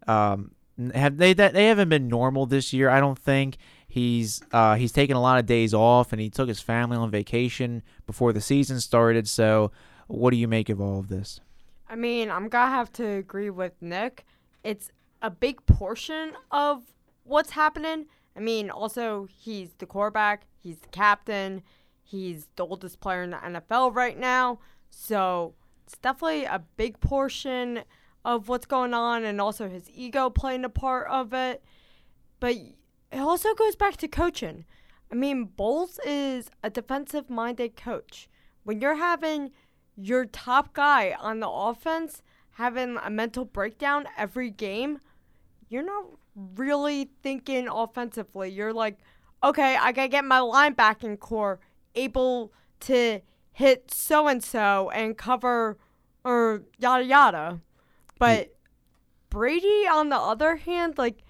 [0.07, 0.51] um,
[0.93, 2.89] have they that they haven't been normal this year.
[2.89, 6.47] I don't think he's uh, he's taken a lot of days off and he took
[6.47, 9.27] his family on vacation before the season started.
[9.27, 9.71] So,
[10.07, 11.39] what do you make of all of this?
[11.89, 14.25] I mean, I'm gonna have to agree with Nick.
[14.63, 16.83] It's a big portion of
[17.23, 18.05] what's happening.
[18.35, 21.61] I mean, also he's the quarterback, he's the captain,
[22.01, 24.59] he's the oldest player in the NFL right now.
[24.89, 25.53] So
[25.85, 27.83] it's definitely a big portion
[28.25, 31.63] of what's going on and also his ego playing a part of it.
[32.39, 34.65] But it also goes back to coaching.
[35.11, 38.29] I mean, Bowles is a defensive minded coach.
[38.63, 39.51] When you're having
[39.95, 42.21] your top guy on the offense
[42.51, 44.99] having a mental breakdown every game,
[45.69, 46.05] you're not
[46.55, 48.49] really thinking offensively.
[48.49, 48.99] You're like,
[49.43, 51.59] okay, I gotta get my linebacking corps
[51.95, 55.77] able to hit so and so and cover
[56.23, 57.61] or yada yada.
[58.17, 58.51] But mm.
[59.29, 61.23] Brady, on the other hand, like,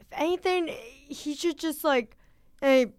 [0.00, 0.68] if anything,
[1.08, 2.16] he should just like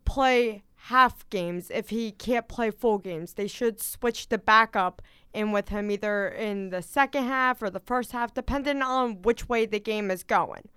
[0.05, 3.33] play half games if he can't play full games.
[3.33, 5.01] They should switch the backup
[5.33, 9.47] in with him either in the second half or the first half, depending on which
[9.47, 10.67] way the game is going.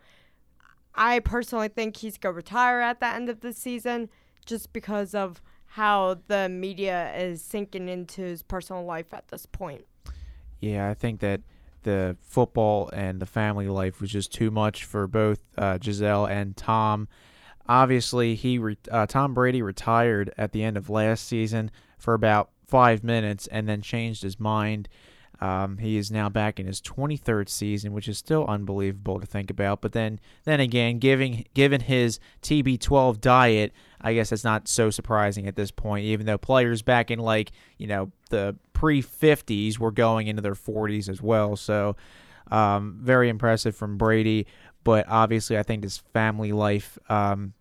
[0.94, 4.11] I personally think he's going to retire at the end of the season
[4.46, 9.85] just because of how the media is sinking into his personal life at this point.
[10.61, 11.40] Yeah, I think that
[11.83, 16.57] the football and the family life was just too much for both uh, Gisele and
[16.57, 17.09] Tom.
[17.68, 22.50] Obviously, he re- uh, Tom Brady retired at the end of last season for about
[22.66, 24.88] five minutes and then changed his mind.
[25.40, 29.51] Um, he is now back in his 23rd season, which is still unbelievable to think
[29.51, 29.81] about.
[29.81, 35.47] But then, then again, giving given his TB12 diet, I guess that's not so surprising
[35.47, 36.05] at this point.
[36.05, 40.55] Even though players back in like you know the pre 50s were going into their
[40.55, 41.97] 40s as well, so
[42.51, 44.47] um, very impressive from Brady.
[44.85, 46.99] But obviously, I think his family life.
[47.09, 47.55] Um,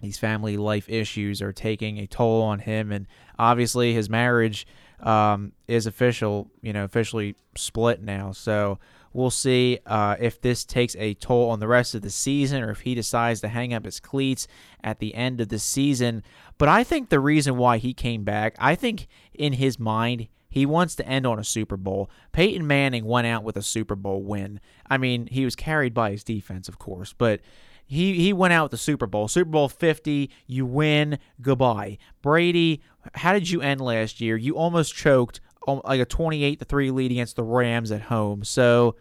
[0.00, 3.06] these family life issues are taking a toll on him, and
[3.38, 4.66] obviously his marriage
[5.00, 8.32] um, is official, you know, officially split now.
[8.32, 8.78] So
[9.12, 12.70] we'll see uh, if this takes a toll on the rest of the season or
[12.70, 14.46] if he decides to hang up his cleats
[14.84, 16.22] at the end of the season.
[16.58, 20.64] But I think the reason why he came back, I think in his mind, he
[20.64, 22.10] wants to end on a Super Bowl.
[22.32, 24.60] Peyton Manning went out with a Super Bowl win.
[24.88, 27.40] I mean, he was carried by his defense, of course, but
[27.86, 29.28] he he went out with the Super Bowl.
[29.28, 31.98] Super Bowl 50, you win, goodbye.
[32.20, 32.82] Brady
[33.14, 34.36] how did you end last year?
[34.36, 38.44] You almost choked um, like a 28 to 3 lead against the Rams at home.
[38.44, 38.96] So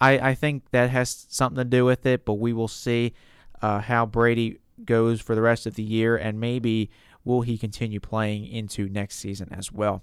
[0.00, 3.14] I, I think that has something to do with it, but we will see
[3.60, 6.90] uh, how Brady goes for the rest of the year and maybe
[7.24, 10.02] will he continue playing into next season as well.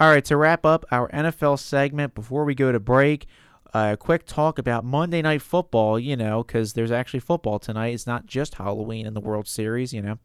[0.00, 3.26] All right, to wrap up our NFL segment before we go to break,
[3.74, 7.94] a uh, quick talk about Monday Night Football, you know, because there's actually football tonight.
[7.94, 10.18] It's not just Halloween in the World Series, you know.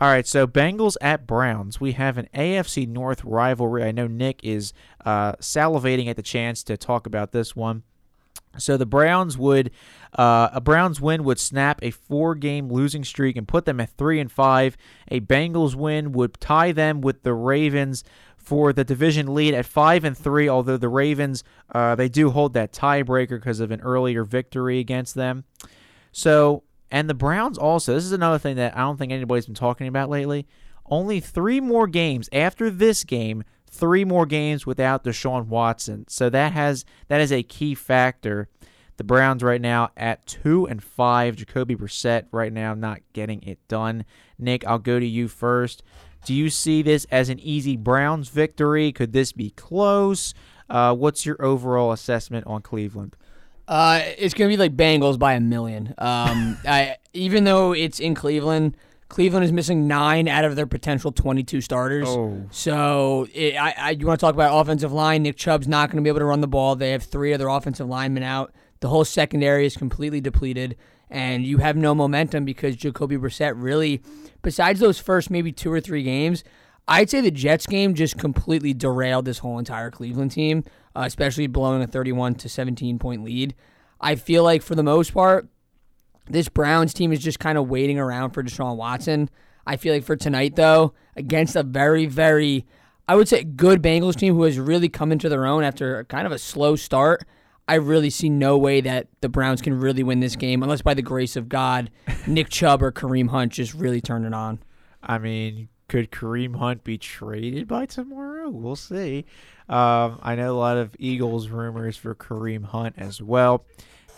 [0.00, 1.80] All right, so Bengals at Browns.
[1.80, 3.84] We have an AFC North rivalry.
[3.84, 4.72] I know Nick is
[5.04, 7.84] uh, salivating at the chance to talk about this one.
[8.58, 9.70] So the Browns would
[10.16, 14.20] uh, a Browns win would snap a four-game losing streak and put them at three
[14.20, 14.76] and five.
[15.08, 18.04] A Bengals win would tie them with the Ravens
[18.44, 20.48] for the division lead at five and three.
[20.48, 25.14] Although the Ravens uh, they do hold that tiebreaker because of an earlier victory against
[25.14, 25.44] them.
[26.12, 29.54] So and the Browns also, this is another thing that I don't think anybody's been
[29.54, 30.46] talking about lately.
[30.86, 36.04] Only three more games after this game, three more games without Deshaun Watson.
[36.08, 38.48] So that has that is a key factor.
[38.96, 41.34] The Browns right now at two and five.
[41.34, 44.04] Jacoby Brissett right now not getting it done.
[44.38, 45.82] Nick, I'll go to you first.
[46.24, 48.92] Do you see this as an easy Browns victory?
[48.92, 50.34] Could this be close?
[50.68, 53.16] Uh, what's your overall assessment on Cleveland?
[53.66, 55.94] Uh, it's gonna be like Bengals by a million.
[55.98, 58.76] Um, I even though it's in Cleveland,
[59.08, 62.08] Cleveland is missing nine out of their potential 22 starters.
[62.08, 62.42] Oh.
[62.50, 65.22] So it, I, I, you want to talk about offensive line?
[65.22, 66.74] Nick Chubb's not going to be able to run the ball.
[66.76, 68.52] They have three other offensive linemen out.
[68.80, 70.76] The whole secondary is completely depleted,
[71.14, 74.02] and you have no momentum because Jacoby Brissett really,
[74.42, 76.44] besides those first maybe two or three games,
[76.86, 80.64] I'd say the Jets game just completely derailed this whole entire Cleveland team
[80.96, 83.54] uh, especially blowing a 31 to 17 point lead.
[84.00, 85.48] I feel like for the most part,
[86.26, 89.28] this Browns team is just kind of waiting around for Deshaun Watson.
[89.66, 92.66] I feel like for tonight, though, against a very, very,
[93.08, 96.26] I would say, good Bengals team who has really come into their own after kind
[96.26, 97.26] of a slow start,
[97.66, 100.94] I really see no way that the Browns can really win this game unless by
[100.94, 101.90] the grace of God,
[102.26, 104.58] Nick Chubb or Kareem Hunt just really turn it on.
[105.02, 108.50] I mean, could Kareem Hunt be traded by tomorrow?
[108.50, 109.24] We'll see.
[109.68, 113.64] Um, I know a lot of Eagles rumors for Kareem Hunt as well.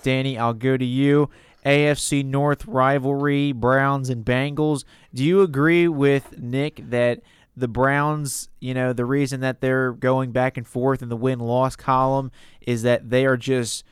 [0.03, 1.31] Danny, I'll go to you.
[1.65, 4.85] AFC North rivalry, Browns and Bengals.
[5.13, 7.23] Do you agree with Nick that
[7.57, 11.39] the Browns, you know, the reason that they're going back and forth in the win
[11.39, 12.31] loss column
[12.61, 13.85] is that they are just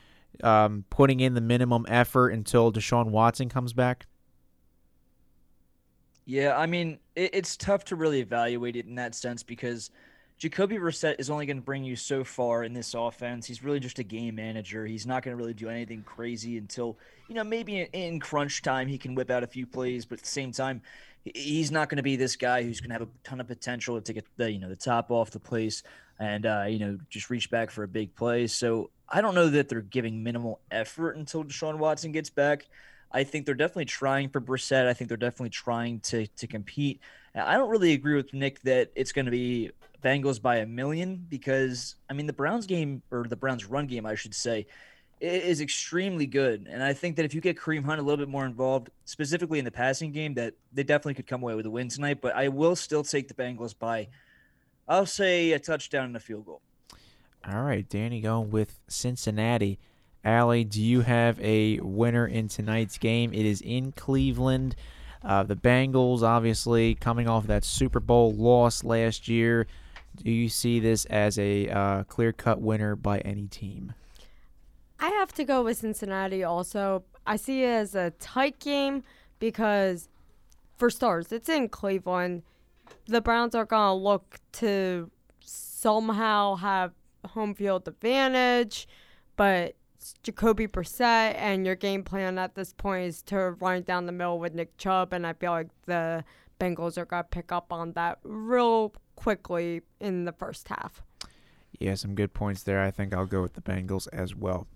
[0.43, 4.05] um, putting in the minimum effort until Deshaun Watson comes back?
[6.25, 9.89] Yeah, I mean, it, it's tough to really evaluate it in that sense because
[10.37, 13.47] Jacoby Brissett is only going to bring you so far in this offense.
[13.47, 14.85] He's really just a game manager.
[14.85, 16.97] He's not going to really do anything crazy until,
[17.29, 20.19] you know, maybe in, in crunch time he can whip out a few plays, but
[20.19, 20.81] at the same time,
[21.33, 23.99] he's not going to be this guy who's going to have a ton of potential
[23.99, 25.83] to get the, you know, the top off the place
[26.19, 28.47] and uh, you know, just reach back for a big play.
[28.47, 32.67] So I don't know that they're giving minimal effort until Deshaun Watson gets back.
[33.11, 34.87] I think they're definitely trying for Brissett.
[34.87, 36.99] I think they're definitely trying to to compete.
[37.33, 39.71] I don't really agree with Nick that it's going to be
[40.03, 44.05] Bengals by a million because I mean the Browns game or the Browns run game,
[44.05, 44.67] I should say,
[45.19, 46.67] is extremely good.
[46.69, 49.59] And I think that if you get Kareem Hunt a little bit more involved, specifically
[49.59, 52.19] in the passing game, that they definitely could come away with a win tonight.
[52.21, 54.09] But I will still take the Bengals by,
[54.87, 56.61] I'll say a touchdown and a field goal.
[57.47, 59.79] All right, Danny going with Cincinnati.
[60.23, 63.31] Allie, do you have a winner in tonight's game?
[63.33, 64.75] It is in Cleveland.
[65.23, 69.67] Uh, the Bengals, obviously, coming off that Super Bowl loss last year.
[70.15, 73.93] Do you see this as a uh, clear cut winner by any team?
[74.99, 77.03] I have to go with Cincinnati also.
[77.27, 79.03] I see it as a tight game
[79.39, 80.09] because,
[80.77, 82.43] for stars, it's in Cleveland.
[83.07, 86.93] The Browns are going to look to somehow have
[87.25, 88.87] home field advantage,
[89.35, 89.75] but
[90.23, 94.39] Jacoby Brissett, and your game plan at this point is to run down the middle
[94.39, 96.23] with Nick Chubb, and I feel like the
[96.59, 101.01] Bengals are going to pick up on that real quickly in the first half.
[101.79, 102.81] Yeah, some good points there.
[102.81, 104.67] I think I'll go with the Bengals as well.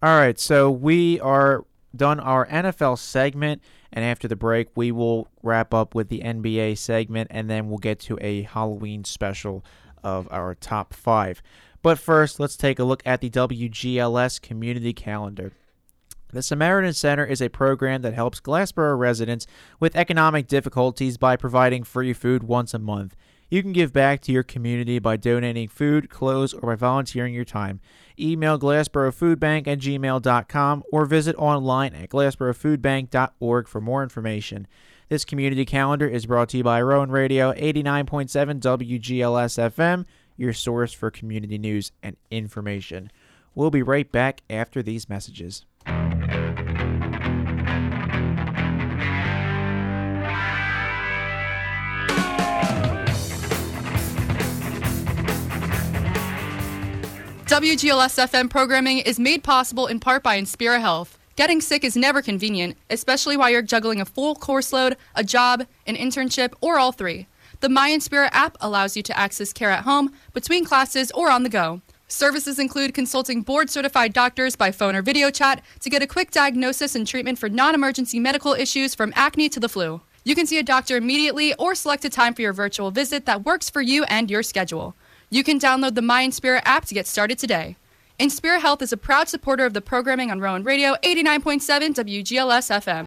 [0.00, 1.64] All right, so we are
[1.96, 3.60] done our NFL segment,
[3.92, 7.78] and after the break, we will wrap up with the NBA segment, and then we'll
[7.78, 9.64] get to a Halloween special
[10.04, 11.42] of our top five.
[11.82, 15.50] But first, let's take a look at the WGLS community calendar.
[16.32, 19.48] The Samaritan Center is a program that helps Glassboro residents
[19.80, 23.16] with economic difficulties by providing free food once a month.
[23.48, 27.44] You can give back to your community by donating food, clothes, or by volunteering your
[27.44, 27.80] time.
[28.18, 34.66] Email glassborofoodbank at gmail.com or visit online at glassborofoodbank.org for more information.
[35.08, 40.04] This community calendar is brought to you by Rowan Radio 89.7 WGLS FM
[40.38, 43.10] your source for community news and information.
[43.54, 45.66] We'll be right back after these messages.
[57.48, 61.18] WGLS FM programming is made possible in part by Inspira Health.
[61.34, 65.64] Getting sick is never convenient, especially while you're juggling a full course load, a job,
[65.86, 67.26] an internship, or all three.
[67.60, 71.42] The My Inspira app allows you to access care at home, between classes, or on
[71.42, 71.80] the go.
[72.06, 76.30] Services include consulting board certified doctors by phone or video chat to get a quick
[76.30, 80.02] diagnosis and treatment for non emergency medical issues from acne to the flu.
[80.22, 83.46] You can see a doctor immediately or select a time for your virtual visit that
[83.46, 84.94] works for you and your schedule.
[85.30, 87.76] You can download the My Inspira app to get started today.
[88.18, 93.04] Inspira Health is a proud supporter of the programming on Rowan Radio 89.7 WGLS FM.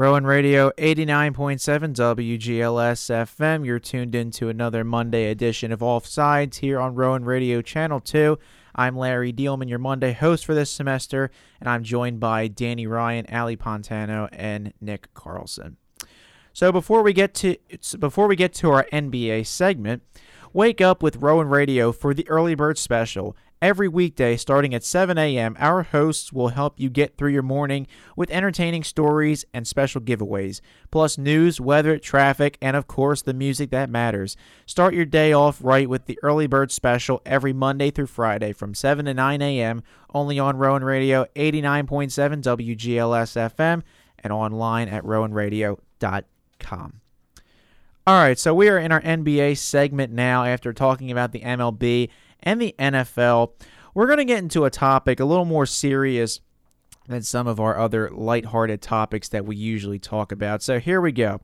[0.00, 1.60] Rowan Radio 89.7
[1.94, 3.66] WGLS FM.
[3.66, 8.38] You're tuned in to another Monday edition of Offsides here on Rowan Radio Channel 2.
[8.74, 11.30] I'm Larry Dielman, your Monday host for this semester,
[11.60, 15.76] and I'm joined by Danny Ryan, Ali Pontano, and Nick Carlson.
[16.54, 17.58] So before we get to
[17.98, 20.02] before we get to our NBA segment,
[20.54, 25.18] wake up with Rowan Radio for the early bird special Every weekday, starting at 7
[25.18, 27.86] a.m., our hosts will help you get through your morning
[28.16, 33.68] with entertaining stories and special giveaways, plus news, weather, traffic, and of course, the music
[33.68, 34.34] that matters.
[34.64, 38.72] Start your day off right with the Early Bird Special every Monday through Friday from
[38.72, 39.82] 7 to 9 a.m.,
[40.14, 43.82] only on Rowan Radio 89.7 WGLS FM
[44.20, 47.00] and online at rowanradio.com.
[48.06, 52.08] All right, so we are in our NBA segment now after talking about the MLB
[52.42, 53.52] and the NFL.
[53.94, 56.40] We're going to get into a topic a little more serious
[57.08, 60.62] than some of our other lighthearted topics that we usually talk about.
[60.62, 61.40] So here we go.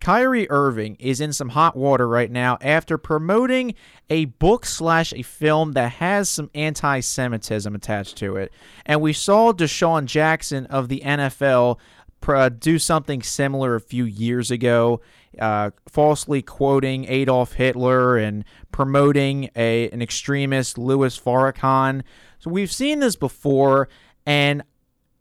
[0.00, 3.74] Kyrie Irving is in some hot water right now after promoting
[4.10, 8.52] a book slash a film that has some anti Semitism attached to it.
[8.84, 11.78] And we saw DeSean Jackson of the NFL
[12.28, 15.00] uh, do something similar a few years ago
[15.40, 22.02] uh, falsely quoting Adolf Hitler and promoting a an extremist Louis Farrakhan.
[22.38, 23.88] So we've seen this before,
[24.26, 24.62] and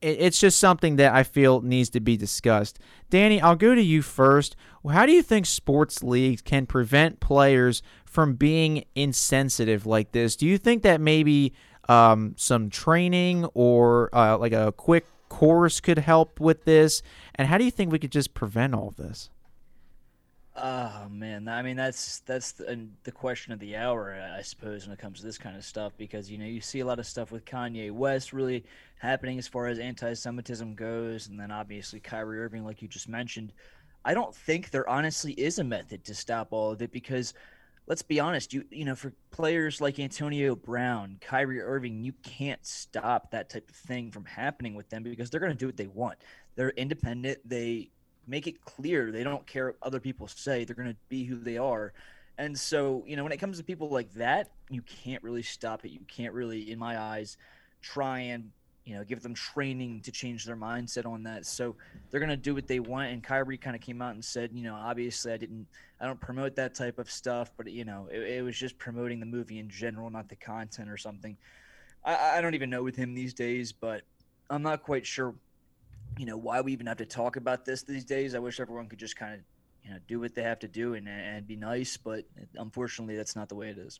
[0.04, 2.78] it's just something that I feel needs to be discussed.
[3.10, 4.56] Danny, I'll go to you first.
[4.90, 10.36] How do you think sports leagues can prevent players from being insensitive like this?
[10.36, 11.54] Do you think that maybe
[11.88, 17.02] um, some training or uh, like a quick course could help with this?
[17.36, 19.30] And how do you think we could just prevent all of this?
[20.56, 24.94] Oh man, I mean that's that's the, the, question of the hour, I suppose, when
[24.94, 27.08] it comes to this kind of stuff, because you know you see a lot of
[27.08, 28.64] stuff with Kanye West really
[29.00, 33.52] happening as far as anti-Semitism goes, and then obviously Kyrie Irving, like you just mentioned.
[34.06, 37.34] I don't think there honestly is a method to stop all of it because,
[37.88, 42.64] let's be honest, you you know for players like Antonio Brown, Kyrie Irving, you can't
[42.64, 45.78] stop that type of thing from happening with them because they're going to do what
[45.78, 46.20] they want.
[46.56, 47.40] They're independent.
[47.44, 47.90] They
[48.28, 50.64] make it clear they don't care what other people say.
[50.64, 51.94] They're going to be who they are.
[52.38, 55.86] And so, you know, when it comes to people like that, you can't really stop
[55.86, 55.92] it.
[55.92, 57.38] You can't really, in my eyes,
[57.82, 58.50] try and,
[58.86, 61.46] you know, give them training to change their mindset on that.
[61.46, 61.76] So
[62.10, 63.12] they're going to do what they want.
[63.12, 65.68] And Kyrie kind of came out and said, you know, obviously I didn't,
[66.02, 69.20] I don't promote that type of stuff, but, you know, it, it was just promoting
[69.20, 71.38] the movie in general, not the content or something.
[72.04, 74.02] I, I don't even know with him these days, but
[74.50, 75.36] I'm not quite sure
[76.18, 78.36] you know why we even have to talk about this these days.
[78.36, 79.40] I wish everyone could just kind of
[79.84, 83.36] you know do what they have to do and and be nice, but unfortunately that's
[83.36, 84.00] not the way it is.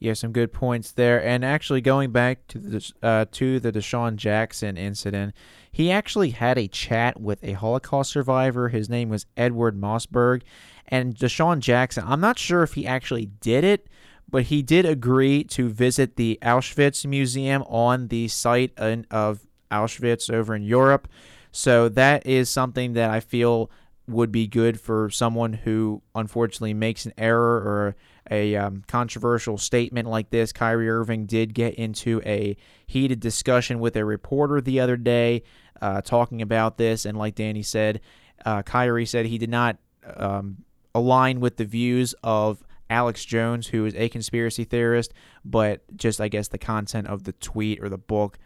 [0.00, 1.22] Yeah, some good points there.
[1.24, 5.34] And actually, going back to the uh, to the DeSean Jackson incident,
[5.72, 8.68] he actually had a chat with a Holocaust survivor.
[8.68, 10.42] His name was Edward Mosberg,
[10.86, 12.04] and DeSean Jackson.
[12.06, 13.88] I'm not sure if he actually did it,
[14.30, 20.54] but he did agree to visit the Auschwitz Museum on the site of Auschwitz over
[20.54, 21.08] in Europe.
[21.52, 23.70] So that is something that I feel
[24.06, 27.96] would be good for someone who unfortunately makes an error or
[28.30, 30.52] a um, controversial statement like this.
[30.52, 35.42] Kyrie Irving did get into a heated discussion with a reporter the other day
[35.80, 37.04] uh, talking about this.
[37.04, 38.00] And like Danny said,
[38.44, 39.76] uh, Kyrie said he did not
[40.16, 45.12] um, align with the views of Alex Jones, who is a conspiracy theorist,
[45.44, 48.38] but just, I guess, the content of the tweet or the book.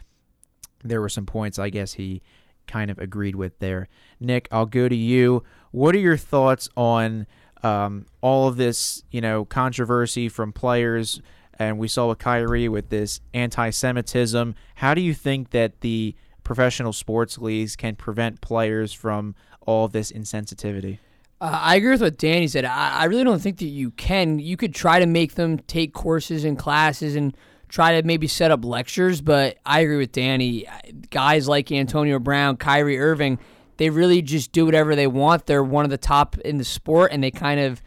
[0.82, 2.22] There were some points I guess he
[2.66, 3.88] kind of agreed with there.
[4.20, 5.42] Nick, I'll go to you.
[5.70, 7.26] What are your thoughts on
[7.62, 11.20] um, all of this, you know, controversy from players?
[11.58, 14.54] And we saw with Kyrie with this anti-Semitism.
[14.76, 20.10] How do you think that the professional sports leagues can prevent players from all this
[20.10, 20.98] insensitivity?
[21.40, 22.64] Uh, I agree with what Danny said.
[22.64, 24.38] I, I really don't think that you can.
[24.38, 27.36] You could try to make them take courses and classes and
[27.72, 30.66] try to maybe set up lectures, but I agree with Danny.
[31.08, 33.38] Guys like Antonio Brown, Kyrie Irving,
[33.78, 35.46] they really just do whatever they want.
[35.46, 37.82] They're one of the top in the sport, and they kind of,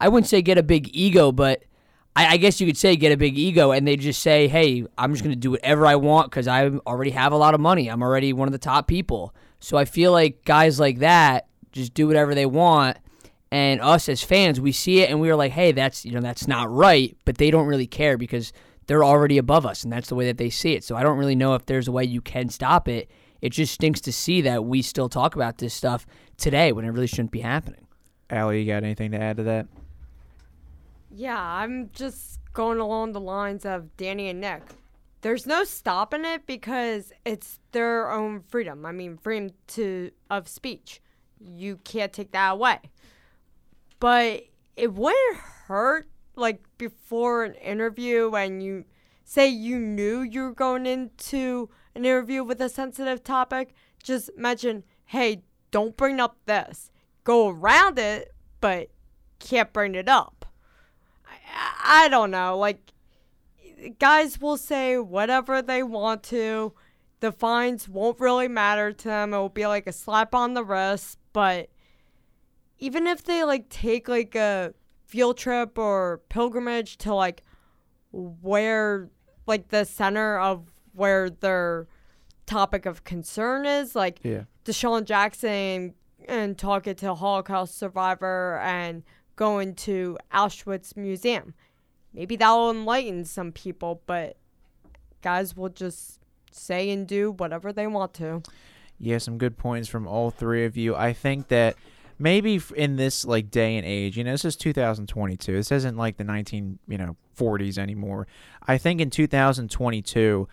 [0.00, 1.64] I wouldn't say get a big ego, but
[2.14, 4.86] I, I guess you could say get a big ego, and they just say, hey,
[4.96, 7.60] I'm just going to do whatever I want because I already have a lot of
[7.60, 7.90] money.
[7.90, 9.34] I'm already one of the top people.
[9.58, 12.98] So I feel like guys like that just do whatever they want
[13.50, 16.20] and us as fans we see it and we are like hey that's you know
[16.20, 18.52] that's not right but they don't really care because
[18.86, 20.84] they're already above us, and that's the way that they see it.
[20.84, 23.10] So I don't really know if there's a way you can stop it.
[23.40, 26.06] It just stinks to see that we still talk about this stuff
[26.36, 27.86] today when it really shouldn't be happening.
[28.30, 29.66] Allie, you got anything to add to that?
[31.10, 34.62] Yeah, I'm just going along the lines of Danny and Nick.
[35.20, 38.84] There's no stopping it because it's their own freedom.
[38.84, 41.00] I mean, freedom to of speech.
[41.40, 42.78] You can't take that away.
[44.00, 44.44] But
[44.76, 48.84] it wouldn't hurt like before an interview and you
[49.24, 54.84] say you knew you were going into an interview with a sensitive topic, just mention,
[55.06, 56.90] hey, don't bring up this.
[57.24, 58.90] Go around it, but
[59.38, 60.46] can't bring it up.
[61.26, 62.58] I, I don't know.
[62.58, 62.92] Like,
[63.98, 66.74] guys will say whatever they want to.
[67.20, 69.32] The fines won't really matter to them.
[69.32, 71.18] It will be like a slap on the wrist.
[71.32, 71.70] But
[72.78, 74.74] even if they like take like a
[75.14, 77.44] field trip or pilgrimage to like
[78.10, 79.08] where
[79.46, 81.86] like the center of where their
[82.46, 84.42] topic of concern is like yeah.
[84.64, 85.94] DeSean Jackson
[86.26, 89.04] and talking to a Holocaust survivor and
[89.36, 91.54] going to Auschwitz Museum.
[92.12, 94.36] Maybe that will enlighten some people, but
[95.22, 96.18] guys will just
[96.50, 98.42] say and do whatever they want to.
[98.98, 100.96] Yeah, some good points from all three of you.
[100.96, 101.76] I think that
[102.18, 105.52] maybe in this like day and age, you know, this is 2022.
[105.52, 108.26] This isn't like the 19, you know, 40s anymore.
[108.66, 110.48] I think in 2022,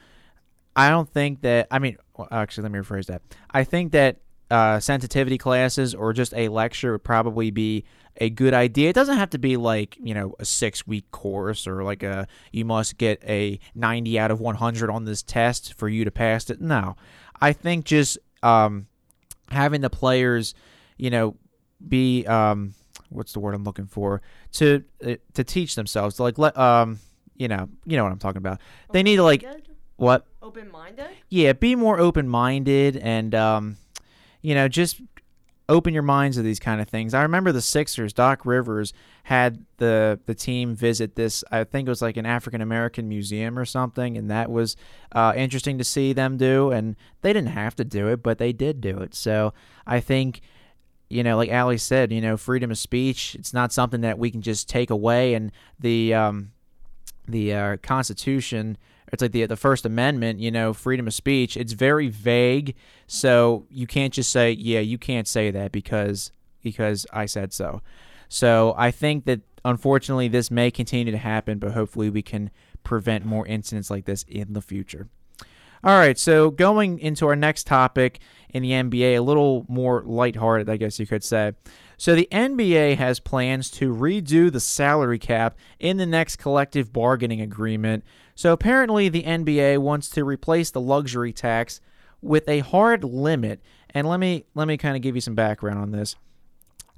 [0.76, 1.68] I don't think that.
[1.72, 3.22] I mean, well, actually, let me rephrase that.
[3.52, 4.18] I think that
[4.50, 7.86] uh, sensitivity classes or just a lecture would probably be
[8.18, 8.90] a good idea.
[8.90, 12.28] It doesn't have to be like, you know, a six week course or like a
[12.52, 16.50] you must get a 90 out of 100 on this test for you to pass
[16.50, 16.60] it.
[16.60, 16.96] No.
[17.40, 18.88] I think just um,
[19.50, 20.54] having the players,
[20.98, 21.38] you know,
[21.88, 22.74] be um,
[23.10, 24.22] what's the word I'm looking for
[24.54, 27.00] to uh, to teach themselves to like let um
[27.36, 28.60] you know you know what I'm talking about.
[28.92, 29.46] They need to like
[29.98, 31.08] what Open minded?
[31.30, 33.78] yeah be more open minded and um
[34.42, 35.02] you know just
[35.70, 37.14] open your minds to these kind of things.
[37.14, 41.44] I remember the Sixers, Doc Rivers had the the team visit this.
[41.52, 44.76] I think it was like an African American museum or something, and that was
[45.14, 46.72] uh, interesting to see them do.
[46.72, 49.16] And they didn't have to do it, but they did do it.
[49.16, 49.54] So
[49.88, 50.42] I think.
[51.12, 53.36] You know, like Ali said, you know, freedom of speech.
[53.36, 55.34] It's not something that we can just take away.
[55.34, 56.52] And the um,
[57.28, 58.78] the uh, Constitution
[59.12, 61.58] it's like the the First Amendment, you know, freedom of speech.
[61.58, 62.76] It's very vague,
[63.08, 66.32] so you can't just say, "Yeah, you can't say that because
[66.62, 67.82] because I said so."
[68.30, 72.52] So I think that unfortunately this may continue to happen, but hopefully we can
[72.84, 75.10] prevent more incidents like this in the future.
[75.84, 78.20] All right, so going into our next topic
[78.50, 81.54] in the NBA, a little more lighthearted, I guess you could say.
[81.98, 87.42] So the NBA has plans to redo the salary cap in the next collective bargaining
[87.42, 88.04] agreement.
[88.36, 91.82] So apparently the NBA wants to replace the luxury tax
[92.22, 93.62] with a hard limit.
[93.90, 96.16] And let me let me kind of give you some background on this.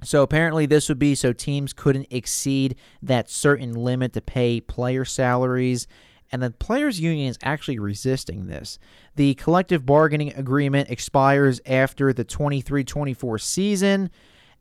[0.02, 5.04] So apparently this would be so teams couldn't exceed that certain limit to pay player
[5.04, 5.86] salaries
[6.32, 8.78] and the players union is actually resisting this.
[9.16, 14.10] The collective bargaining agreement expires after the 23-24 season.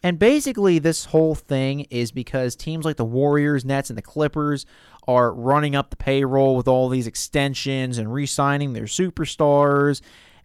[0.04, 4.66] And basically, this whole thing is because teams like the Warriors, Nets, and the Clippers
[5.08, 10.02] are running up the payroll with all these extensions and re signing their superstars.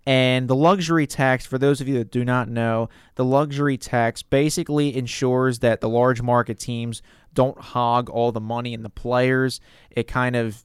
[0.06, 4.22] And the luxury tax, for those of you that do not know, the luxury tax
[4.22, 7.02] basically ensures that the large market teams
[7.34, 9.60] don't hog all the money in the players.
[9.90, 10.64] It kind of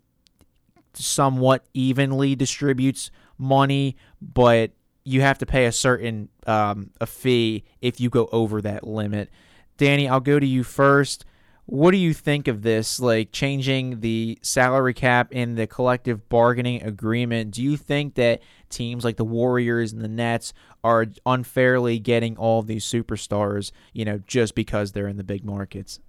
[0.93, 4.71] somewhat evenly distributes money, but
[5.03, 9.29] you have to pay a certain um, a fee if you go over that limit.
[9.77, 11.25] Danny, I'll go to you first.
[11.65, 16.83] What do you think of this, like changing the salary cap in the collective bargaining
[16.83, 17.51] agreement?
[17.51, 22.63] Do you think that teams like the Warriors and the Nets are unfairly getting all
[22.63, 25.99] these superstars, you know, just because they're in the big markets?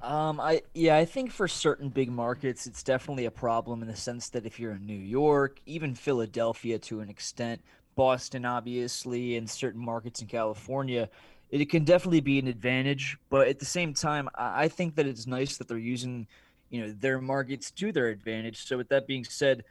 [0.00, 3.96] Um, I yeah, I think for certain big markets, it's definitely a problem in the
[3.96, 7.60] sense that if you're in New York, even Philadelphia to an extent,
[7.96, 11.08] Boston obviously, and certain markets in California,
[11.50, 13.18] it can definitely be an advantage.
[13.28, 16.28] But at the same time, I think that it's nice that they're using,
[16.70, 18.66] you know, their markets to their advantage.
[18.66, 19.64] So with that being said,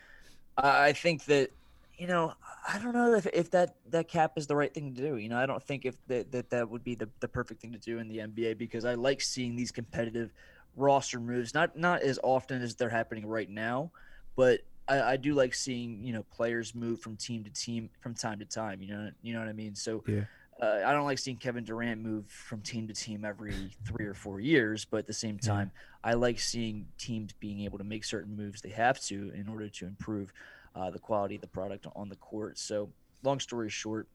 [0.57, 1.51] I think that
[1.97, 2.33] you know,
[2.67, 5.17] I don't know if, if that, that cap is the right thing to do.
[5.17, 7.71] You know, I don't think if that, that, that would be the, the perfect thing
[7.71, 10.31] to do in the NBA because I like seeing these competitive
[10.75, 13.91] roster moves, not not as often as they're happening right now,
[14.35, 18.13] but I, I do like seeing, you know, players move from team to team from
[18.13, 18.81] time to time.
[18.81, 19.75] You know, you know what I mean?
[19.75, 20.21] So yeah.
[20.59, 23.53] Uh, I don't like seeing Kevin Durant move from team to team every
[23.85, 25.71] three or four years, but at the same time.
[26.03, 29.69] I like seeing teams being able to make certain moves they have to in order
[29.69, 30.33] to improve
[30.77, 32.57] uh, the quality of the product on the court.
[32.57, 32.89] So,
[33.23, 34.07] long story short,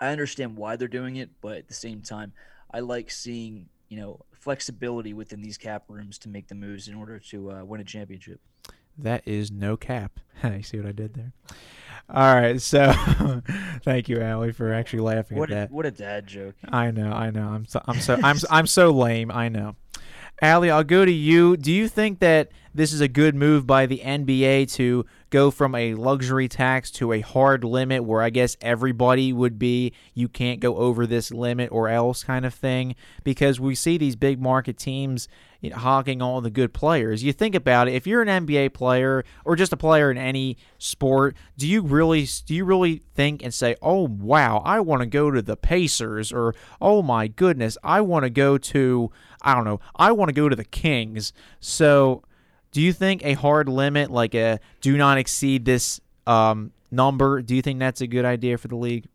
[0.00, 2.32] I understand why they're doing it, but at the same time,
[2.72, 6.94] I like seeing you know flexibility within these cap rooms to make the moves in
[6.94, 8.40] order to uh, win a championship.
[8.96, 10.18] That is no cap.
[10.44, 11.32] you see what I did there?
[12.10, 12.92] All right, so
[13.82, 15.70] thank you, Allie, for actually laughing what at that.
[15.70, 16.54] A, what a dad joke!
[16.68, 17.48] I know, I know.
[17.48, 19.30] I'm so, I'm so, I'm, I'm so lame.
[19.30, 19.76] I know.
[20.40, 21.56] Allie, I'll go to you.
[21.56, 25.74] Do you think that this is a good move by the NBA to go from
[25.74, 30.60] a luxury tax to a hard limit where I guess everybody would be you can't
[30.60, 32.94] go over this limit or else kind of thing?
[33.24, 35.28] Because we see these big market teams
[35.60, 37.24] you know, hogging all the good players.
[37.24, 40.56] You think about it, if you're an NBA player or just a player in any
[40.78, 45.06] sport, do you really do you really think and say, "Oh wow, I want to
[45.06, 49.10] go to the Pacers," or "Oh my goodness, I want to go to
[49.42, 52.22] I don't know, I want to go to the Kings." So
[52.72, 57.54] do you think a hard limit, like a do not exceed this um, number, do
[57.54, 59.08] you think that's a good idea for the league?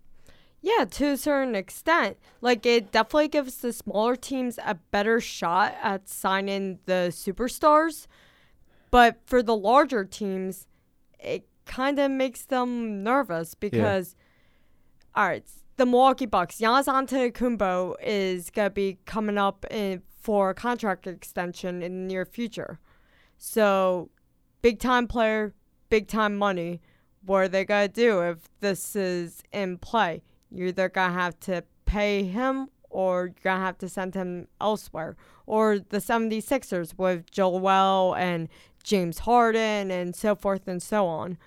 [0.61, 2.17] Yeah, to a certain extent.
[2.39, 8.07] Like, it definitely gives the smaller teams a better shot at signing the superstars.
[8.89, 10.67] But for the larger teams,
[11.19, 14.15] it kind of makes them nervous because,
[15.15, 15.21] yeah.
[15.21, 15.43] all right,
[15.75, 21.07] the Milwaukee Bucks, Giannis Antetokounmpo is going to be coming up in, for a contract
[21.07, 22.79] extension in the near future.
[23.45, 24.09] So,
[24.61, 25.53] big time player,
[25.89, 26.79] big time money.
[27.25, 30.23] What are they going to do if this is in play?
[30.49, 34.15] You're either going to have to pay him or you're going to have to send
[34.15, 35.17] him elsewhere.
[35.45, 38.47] Or the 76ers with Joel and
[38.81, 41.37] James Harden and so forth and so on.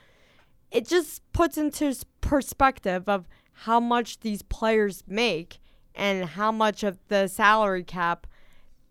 [0.70, 5.61] It just puts into perspective of how much these players make
[5.94, 8.26] and how much of the salary cap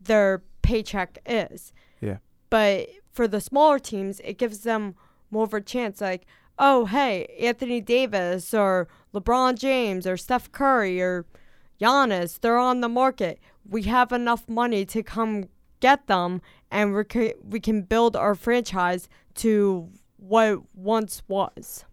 [0.01, 1.71] their paycheck is.
[2.49, 4.95] But for the smaller teams, it gives them
[5.31, 6.01] more of a chance.
[6.01, 6.25] Like,
[6.59, 11.25] oh, hey, Anthony Davis or LeBron James or Steph Curry or
[11.79, 13.39] Giannis, they're on the market.
[13.67, 16.41] We have enough money to come get them,
[16.71, 21.85] and we can, we can build our franchise to what once was.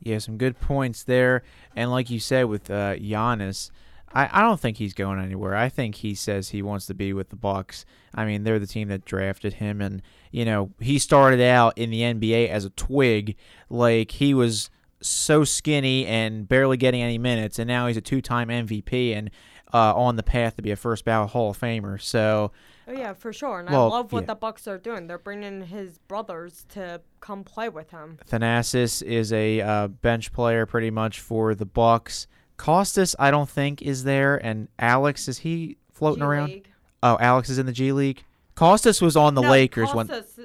[0.00, 1.42] Yeah, some good points there.
[1.74, 3.70] And like you said with uh, Giannis,
[4.14, 5.56] I, I don't think he's going anywhere.
[5.56, 7.84] I think he says he wants to be with the Bucks.
[8.14, 10.00] I mean, they're the team that drafted him, and
[10.30, 13.36] you know he started out in the NBA as a twig,
[13.68, 18.48] like he was so skinny and barely getting any minutes, and now he's a two-time
[18.48, 19.30] MVP and
[19.72, 22.00] uh, on the path to be a first ballot Hall of Famer.
[22.00, 22.52] So.
[22.86, 24.26] Oh yeah, for sure, and well, I love what yeah.
[24.26, 25.06] the Bucks are doing.
[25.06, 28.18] They're bringing his brothers to come play with him.
[28.30, 32.26] Thanasis is a uh, bench player pretty much for the Bucks.
[32.58, 36.48] Kostas, I don't think is there, and Alex is he floating around?
[36.48, 36.68] G-League.
[37.02, 38.24] Oh, Alex is in the G League.
[38.56, 40.38] Kostas was on the No, Lakers Kostas-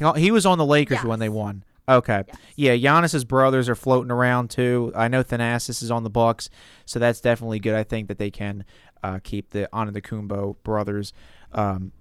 [0.00, 1.64] when he was on the Lakers when they won.
[1.88, 2.36] Okay, Yes.
[2.56, 4.92] yeah, Giannis's brothers are floating around too.
[4.94, 6.50] I know Thanasis is on the Bucks,
[6.84, 7.74] so that's definitely good.
[7.74, 8.64] I think that they can
[9.02, 11.14] uh, keep the Antetokounmpo brothers.
[11.52, 11.92] Um,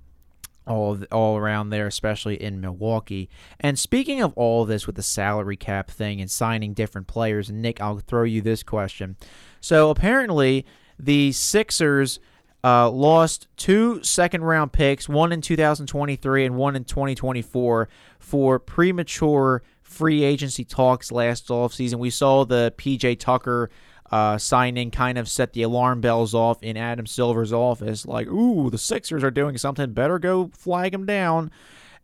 [0.67, 3.29] all all around there, especially in Milwaukee.
[3.59, 7.81] And speaking of all this with the salary cap thing and signing different players, Nick,
[7.81, 9.17] I'll throw you this question.
[9.61, 10.65] So apparently,
[10.99, 12.19] the Sixers
[12.63, 17.87] uh, lost two second round picks, one in 2023 and one in 2024,
[18.19, 21.95] for premature free agency talks last offseason.
[21.95, 23.69] We saw the PJ Tucker
[24.11, 28.05] uh, signing kind of set the alarm bells off in Adam Silver's office.
[28.05, 29.91] Like, ooh, the Sixers are doing something.
[29.93, 31.51] Better go flag them down.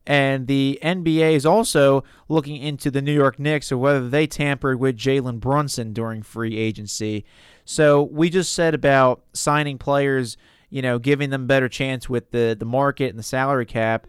[0.05, 4.79] And the NBA is also looking into the New York Knicks or whether they tampered
[4.79, 7.23] with Jalen Brunson during free agency.
[7.63, 10.35] So we just said about signing players,
[10.69, 14.05] you know, giving them better chance with the, the market and the salary cap.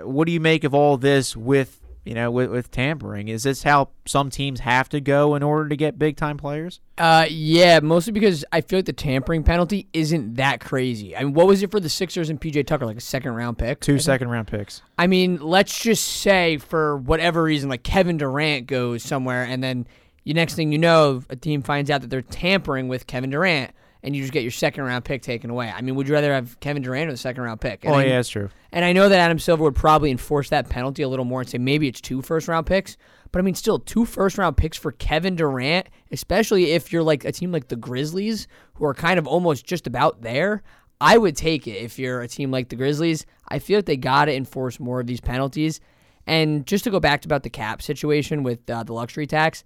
[0.00, 3.28] What do you make of all this with you know with, with tampering?
[3.28, 6.80] Is this how some teams have to go in order to get big time players?
[6.98, 11.16] Uh, yeah, mostly because I feel like the tampering penalty isn't that crazy.
[11.16, 12.86] I mean, what was it for the Sixers and PJ Tucker?
[12.86, 13.80] Like a second round pick?
[13.80, 14.82] Two second round picks.
[14.98, 19.86] I mean, let's just say for whatever reason, like Kevin Durant goes somewhere, and then
[20.24, 23.72] the next thing you know, a team finds out that they're tampering with Kevin Durant,
[24.04, 25.72] and you just get your second round pick taken away.
[25.74, 27.84] I mean, would you rather have Kevin Durant or the second round pick?
[27.84, 28.50] And Oh I- yeah, that's true.
[28.70, 31.48] And I know that Adam Silver would probably enforce that penalty a little more and
[31.50, 32.96] say maybe it's two first round picks.
[33.32, 37.24] But I mean, still, two first round picks for Kevin Durant, especially if you're like
[37.24, 40.62] a team like the Grizzlies, who are kind of almost just about there.
[41.00, 43.26] I would take it if you're a team like the Grizzlies.
[43.48, 45.80] I feel like they got to enforce more of these penalties.
[46.26, 49.64] And just to go back to about the cap situation with uh, the luxury tax,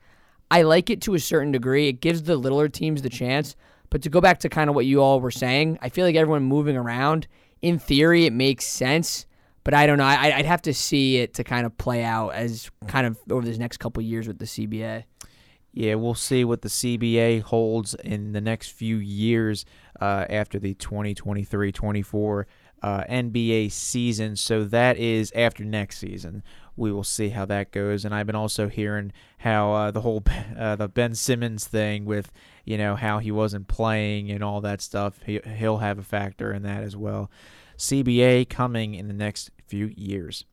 [0.50, 1.88] I like it to a certain degree.
[1.88, 3.54] It gives the littler teams the chance.
[3.90, 6.16] But to go back to kind of what you all were saying, I feel like
[6.16, 7.26] everyone moving around,
[7.62, 9.26] in theory, it makes sense.
[9.64, 10.04] But I don't know.
[10.04, 13.44] I, I'd have to see it to kind of play out as kind of over
[13.44, 15.04] this next couple years with the CBA.
[15.72, 19.64] Yeah, we'll see what the CBA holds in the next few years
[20.00, 22.46] uh, after the 2023 24
[22.82, 24.36] uh, NBA season.
[24.36, 26.42] So that is after next season.
[26.78, 28.04] We will see how that goes.
[28.04, 30.22] And I've been also hearing how uh, the whole
[30.58, 32.32] uh, the Ben Simmons thing with
[32.64, 35.20] you know how he wasn't playing and all that stuff.
[35.24, 37.30] He, he'll have a factor in that as well.
[37.76, 40.44] CBA coming in the next few years.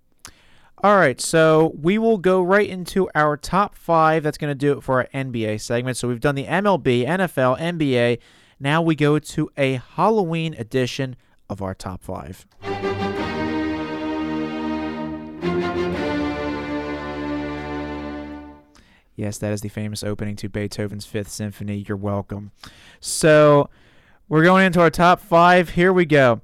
[0.83, 4.23] All right, so we will go right into our top five.
[4.23, 5.97] That's going to do it for our NBA segment.
[5.97, 8.19] So we've done the MLB, NFL, NBA.
[8.59, 11.15] Now we go to a Halloween edition
[11.49, 12.45] of our top five.
[19.15, 21.85] Yes, that is the famous opening to Beethoven's Fifth Symphony.
[21.87, 22.51] You're welcome.
[22.99, 23.69] So
[24.27, 25.69] we're going into our top five.
[25.69, 26.41] Here we go.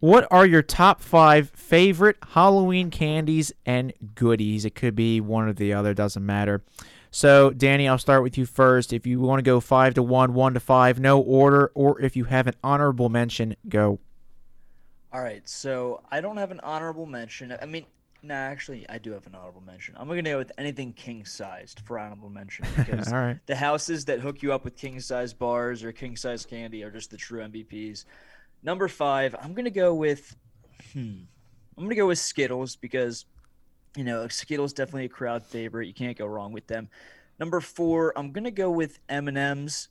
[0.00, 4.64] What are your top five favorite Halloween candies and goodies?
[4.64, 6.62] It could be one or the other, doesn't matter.
[7.10, 8.92] So, Danny, I'll start with you first.
[8.92, 12.16] If you want to go five to one, one to five, no order, or if
[12.16, 13.98] you have an honorable mention, go.
[15.12, 17.56] All right, so I don't have an honorable mention.
[17.60, 17.84] I mean,
[18.22, 19.94] nah, actually, I do have an honorable mention.
[19.98, 23.38] I'm gonna go with anything king sized for honorable mention because All right.
[23.46, 26.90] the houses that hook you up with king size bars or king size candy are
[26.90, 28.04] just the true MVPs.
[28.62, 30.36] Number five, I'm gonna go with.
[30.92, 31.22] Hmm,
[31.76, 33.24] I'm gonna go with Skittles because,
[33.96, 35.86] you know, Skittles definitely a crowd favorite.
[35.86, 36.88] You can't go wrong with them.
[37.38, 39.88] Number four, I'm gonna go with M and M's.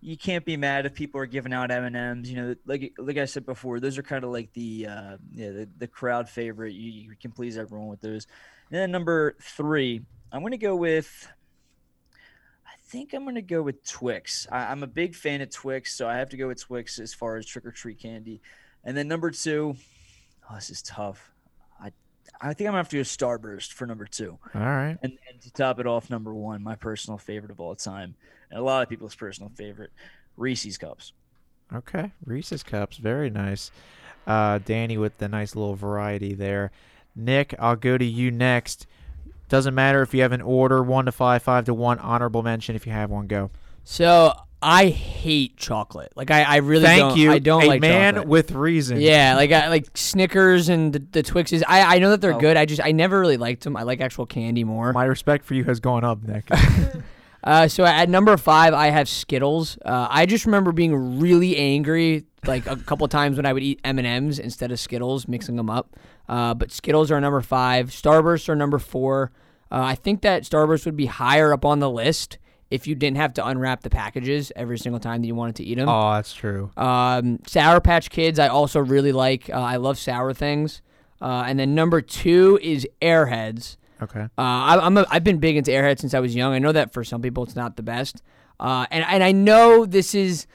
[0.00, 2.30] You can't be mad if people are giving out M and M's.
[2.30, 5.50] You know, like like I said before, those are kind of like the uh, yeah
[5.50, 6.74] the, the crowd favorite.
[6.74, 8.26] You, you can please everyone with those.
[8.70, 11.28] And then number three, I'm going to go with.
[12.66, 14.46] I think I'm going to go with Twix.
[14.50, 17.12] I, am a big fan of Twix, so I have to go with Twix as
[17.12, 18.40] far as trick or treat candy.
[18.84, 19.76] And then number two,
[20.48, 21.32] oh, this is tough.
[22.40, 24.38] I I think I'm gonna have to go Starburst for number two.
[24.54, 24.96] All right.
[25.02, 28.14] And, and to top it off, number one, my personal favorite of all time,
[28.50, 29.90] and a lot of people's personal favorite,
[30.36, 31.12] Reese's Cups.
[31.74, 33.70] Okay, Reese's Cups, very nice.
[34.26, 36.70] Uh, Danny with the nice little variety there.
[37.14, 38.86] Nick, I'll go to you next.
[39.48, 41.98] Doesn't matter if you have an order, one to five, five to one.
[41.98, 43.26] Honorable mention if you have one.
[43.26, 43.50] Go.
[43.84, 46.12] So I hate chocolate.
[46.16, 47.16] Like I, I really Thank don't.
[47.18, 47.30] you.
[47.32, 48.28] I don't a like man chocolate.
[48.28, 49.00] with reason.
[49.00, 51.62] Yeah, like I, like Snickers and the, the Twixes.
[51.68, 52.40] I, I know that they're Oh.
[52.40, 52.56] good.
[52.56, 53.76] I just I never really liked them.
[53.76, 54.92] I like actual candy more.
[54.92, 56.48] My respect for you has gone up, Nick.
[57.44, 59.78] Uh, so at number five, I have Skittles.
[59.84, 63.80] Uh, I just remember being really angry, like a couple times when I would eat
[63.84, 65.96] M and M's instead of Skittles, mixing them up.
[66.28, 67.90] Uh, but Skittles are number five.
[67.90, 69.30] Starbursts are number four.
[69.70, 72.38] Uh, I think that Starburst would be higher up on the list
[72.70, 75.64] if you didn't have to unwrap the packages every single time that you wanted to
[75.64, 75.88] eat them.
[75.88, 76.70] oh, that's true.
[76.76, 79.48] Um, Sour Patch Kids, I also really like.
[79.50, 80.82] Uh, I love sour things.
[81.20, 83.76] Uh, and then number two is Airheads.
[84.00, 84.20] Okay.
[84.20, 86.52] Uh, I, I'm a, I've been big into Airheads since I was young.
[86.52, 88.22] I know that for some people it's not the best,
[88.60, 90.46] uh, and and I know this is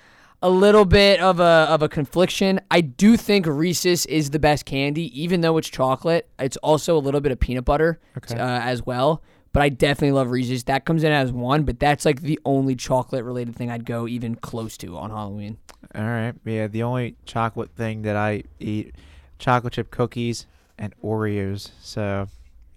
[0.41, 2.61] a little bit of a of a confliction.
[2.71, 6.29] I do think Reese's is the best candy, even though it's chocolate.
[6.39, 8.35] It's also a little bit of peanut butter Okay.
[8.39, 9.21] uh, as well.
[9.53, 10.63] But I definitely love Reese's.
[10.63, 14.07] That comes in as one, but that's like the only chocolate related thing I'd go
[14.07, 15.57] even close to on Halloween.
[15.93, 16.33] All right.
[16.43, 18.95] Yeah, the only chocolate thing that I eat,
[19.37, 20.47] chocolate chip cookies
[20.79, 21.69] and Oreos.
[21.81, 22.27] So,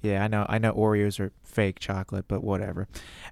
[0.02, 2.88] yeah, I know I know Oreos are fake chocolate, but whatever.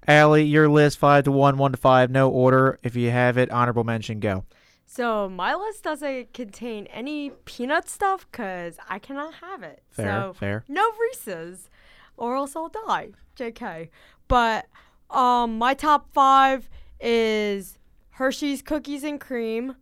[0.08, 2.78] Allie, your list five to one, one to five, no order.
[2.82, 4.44] If you have it, honorable mention, go.
[4.86, 9.82] So my list doesn't contain any peanut stuff because I cannot have it.
[9.90, 10.64] Fair, so fair.
[10.68, 11.68] No Reese's,
[12.16, 13.10] or else I'll die.
[13.36, 13.88] Jk.
[14.28, 14.66] But
[15.10, 16.68] um, my top five
[17.00, 17.78] is
[18.10, 19.76] Hershey's cookies and cream,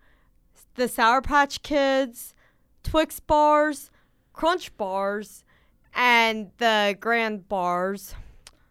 [0.74, 2.34] the Sour Patch Kids,
[2.82, 3.90] Twix bars,
[4.32, 5.44] Crunch bars,
[5.94, 8.14] and the Grand bars.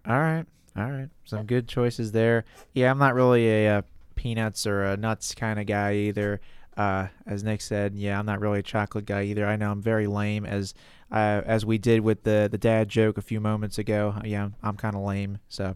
[0.07, 0.45] All right,
[0.75, 1.09] all right.
[1.25, 2.45] Some good choices there.
[2.73, 3.81] Yeah, I'm not really a uh,
[4.15, 6.41] peanuts or a nuts kind of guy either.
[6.75, 9.45] Uh, as Nick said, yeah, I'm not really a chocolate guy either.
[9.45, 10.73] I know I'm very lame, as
[11.11, 14.15] uh, as we did with the the dad joke a few moments ago.
[14.23, 15.39] Yeah, I'm, kind of lame.
[15.49, 15.75] So,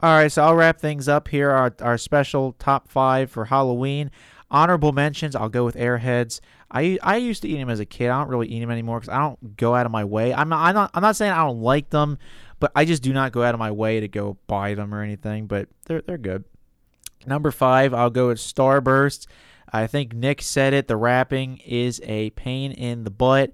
[0.00, 1.50] all right, so I'll wrap things up here.
[1.50, 4.10] Our our special top five for Halloween.
[4.50, 5.36] Honorable mentions.
[5.36, 6.40] I'll go with Airheads.
[6.70, 8.08] I I used to eat them as a kid.
[8.08, 10.32] I don't really eat them anymore because I don't go out of my way.
[10.32, 12.18] I'm not, I'm not I'm not saying I don't like them,
[12.60, 15.02] but I just do not go out of my way to go buy them or
[15.02, 15.46] anything.
[15.46, 16.44] But they're they're good.
[17.26, 19.26] Number five, I'll go with Starburst.
[19.72, 20.88] I think Nick said it.
[20.88, 23.52] The wrapping is a pain in the butt.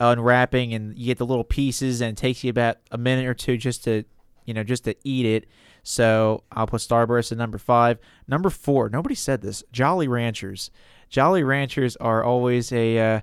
[0.00, 3.34] Unwrapping and you get the little pieces, and it takes you about a minute or
[3.34, 4.04] two just to,
[4.44, 5.46] you know, just to eat it.
[5.82, 7.98] So I'll put Starburst at number five.
[8.26, 9.62] Number four, nobody said this.
[9.72, 10.70] Jolly Ranchers.
[11.10, 13.20] Jolly Ranchers are always a uh,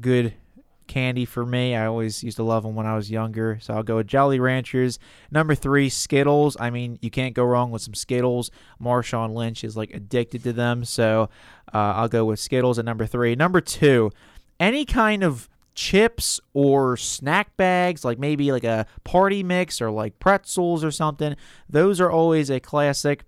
[0.00, 0.34] good
[0.86, 1.74] candy for me.
[1.74, 3.58] I always used to love them when I was younger.
[3.62, 4.98] So I'll go with Jolly Ranchers.
[5.30, 6.56] Number three, Skittles.
[6.60, 8.50] I mean, you can't go wrong with some Skittles.
[8.80, 10.84] Marshawn Lynch is like addicted to them.
[10.84, 11.30] So
[11.72, 13.34] uh, I'll go with Skittles at number three.
[13.34, 14.10] Number two,
[14.60, 20.18] any kind of chips or snack bags, like maybe like a party mix or like
[20.18, 21.36] pretzels or something.
[21.68, 23.24] Those are always a classic.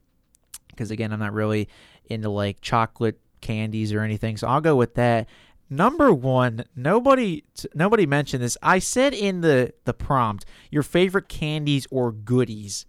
[0.69, 1.69] Because again, I'm not really
[2.07, 4.37] into like chocolate candies or anything.
[4.37, 5.29] So I'll go with that.
[5.71, 8.59] Number one, nobody nobody mentioned this.
[8.63, 12.87] I said in the the prompt your favorite candies or goodies.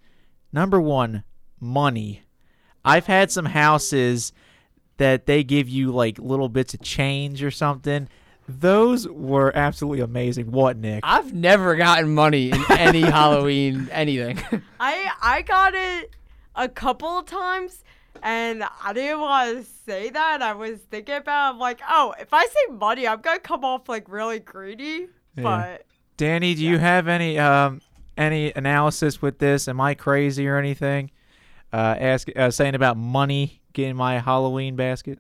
[0.51, 1.23] Number one,
[1.59, 2.23] money.
[2.83, 4.33] I've had some houses
[4.97, 8.07] that they give you like little bits of change or something.
[8.47, 10.51] Those were absolutely amazing.
[10.51, 11.01] What, Nick?
[11.03, 14.39] I've never gotten money in any Halloween anything.
[14.79, 16.15] I I got it
[16.55, 17.83] a couple of times,
[18.21, 20.41] and I didn't want to say that.
[20.41, 23.89] I was thinking about I'm like, oh, if I say money, I'm gonna come off
[23.89, 25.07] like really greedy.
[25.35, 25.85] But
[26.17, 27.81] Danny, do you have any um
[28.17, 29.67] any analysis with this?
[29.67, 31.11] Am I crazy or anything?
[31.73, 35.19] Uh, ask uh, saying about money getting my Halloween basket.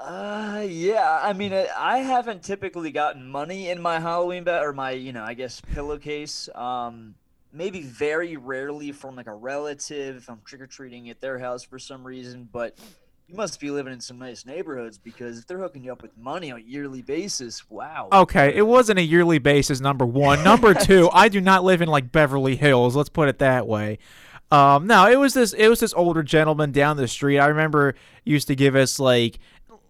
[0.00, 1.20] Uh, yeah.
[1.22, 5.12] I mean, I, I haven't typically gotten money in my Halloween bag or my, you
[5.12, 6.48] know, I guess pillowcase.
[6.54, 7.14] Um,
[7.52, 10.16] maybe very rarely from like a relative.
[10.16, 12.76] if I'm trick or treating at their house for some reason, but
[13.26, 16.16] you must be living in some nice neighborhoods because if they're hooking you up with
[16.16, 18.08] money on a yearly basis, wow.
[18.12, 19.80] Okay, it wasn't a yearly basis.
[19.80, 21.10] Number one, number two.
[21.12, 22.94] I do not live in like Beverly Hills.
[22.94, 23.98] Let's put it that way.
[24.52, 27.40] Um, no, it was this it was this older gentleman down the street.
[27.40, 29.40] I remember used to give us like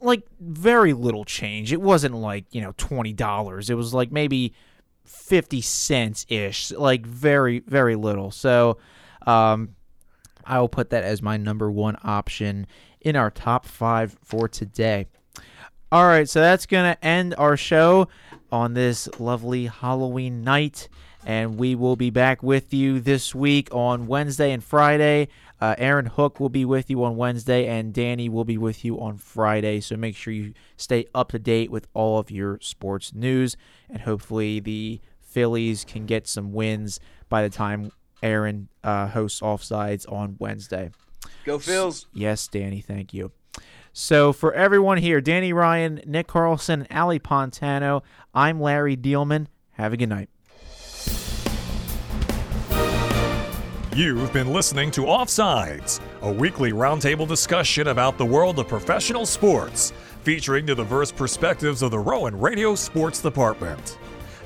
[0.07, 1.73] like very little change.
[1.73, 3.69] It wasn't like, you know, twenty dollars.
[3.69, 4.55] It was like maybe
[5.05, 6.71] fifty cents ish.
[6.71, 8.31] Like very, very little.
[8.31, 8.79] So
[9.27, 9.75] um
[10.49, 12.69] I will put that as my number one option
[13.01, 15.09] in our top five for today.
[15.91, 18.09] All right, so that's going to end our show
[18.53, 20.89] on this lovely Halloween night.
[21.25, 25.29] And we will be back with you this week on Wednesday and Friday.
[25.61, 29.01] Uh, Aaron Hook will be with you on Wednesday, and Danny will be with you
[29.01, 29.81] on Friday.
[29.81, 33.57] So make sure you stay up to date with all of your sports news.
[33.89, 37.93] And hopefully, the Phillies can get some wins by the time
[38.23, 40.91] Aaron uh, hosts Offsides on Wednesday.
[41.45, 42.07] Go Phils.
[42.13, 43.33] Yes, Danny, thank you.
[43.93, 48.03] So for everyone here, Danny Ryan, Nick Carlson, Ali Pontano,
[48.35, 49.47] I'm Larry Dealman.
[49.73, 50.29] Have a good night.
[53.97, 59.95] You've been listening to Offsides, a weekly roundtable discussion about the world of professional sports,
[60.23, 63.97] featuring the diverse perspectives of the Rowan Radio Sports Department.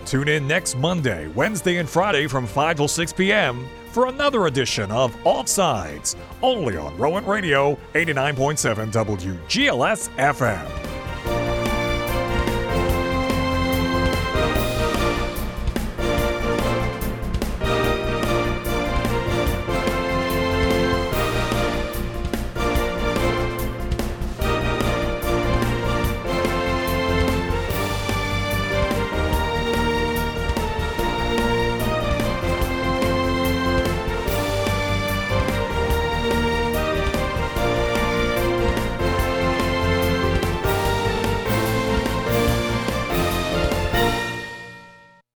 [0.06, 3.66] Tune in next Monday, Wednesday, and Friday from 5 till 6 p.m.
[3.90, 10.99] for another edition of Offsides, only on Rowan Radio 89.7 WGLS FM.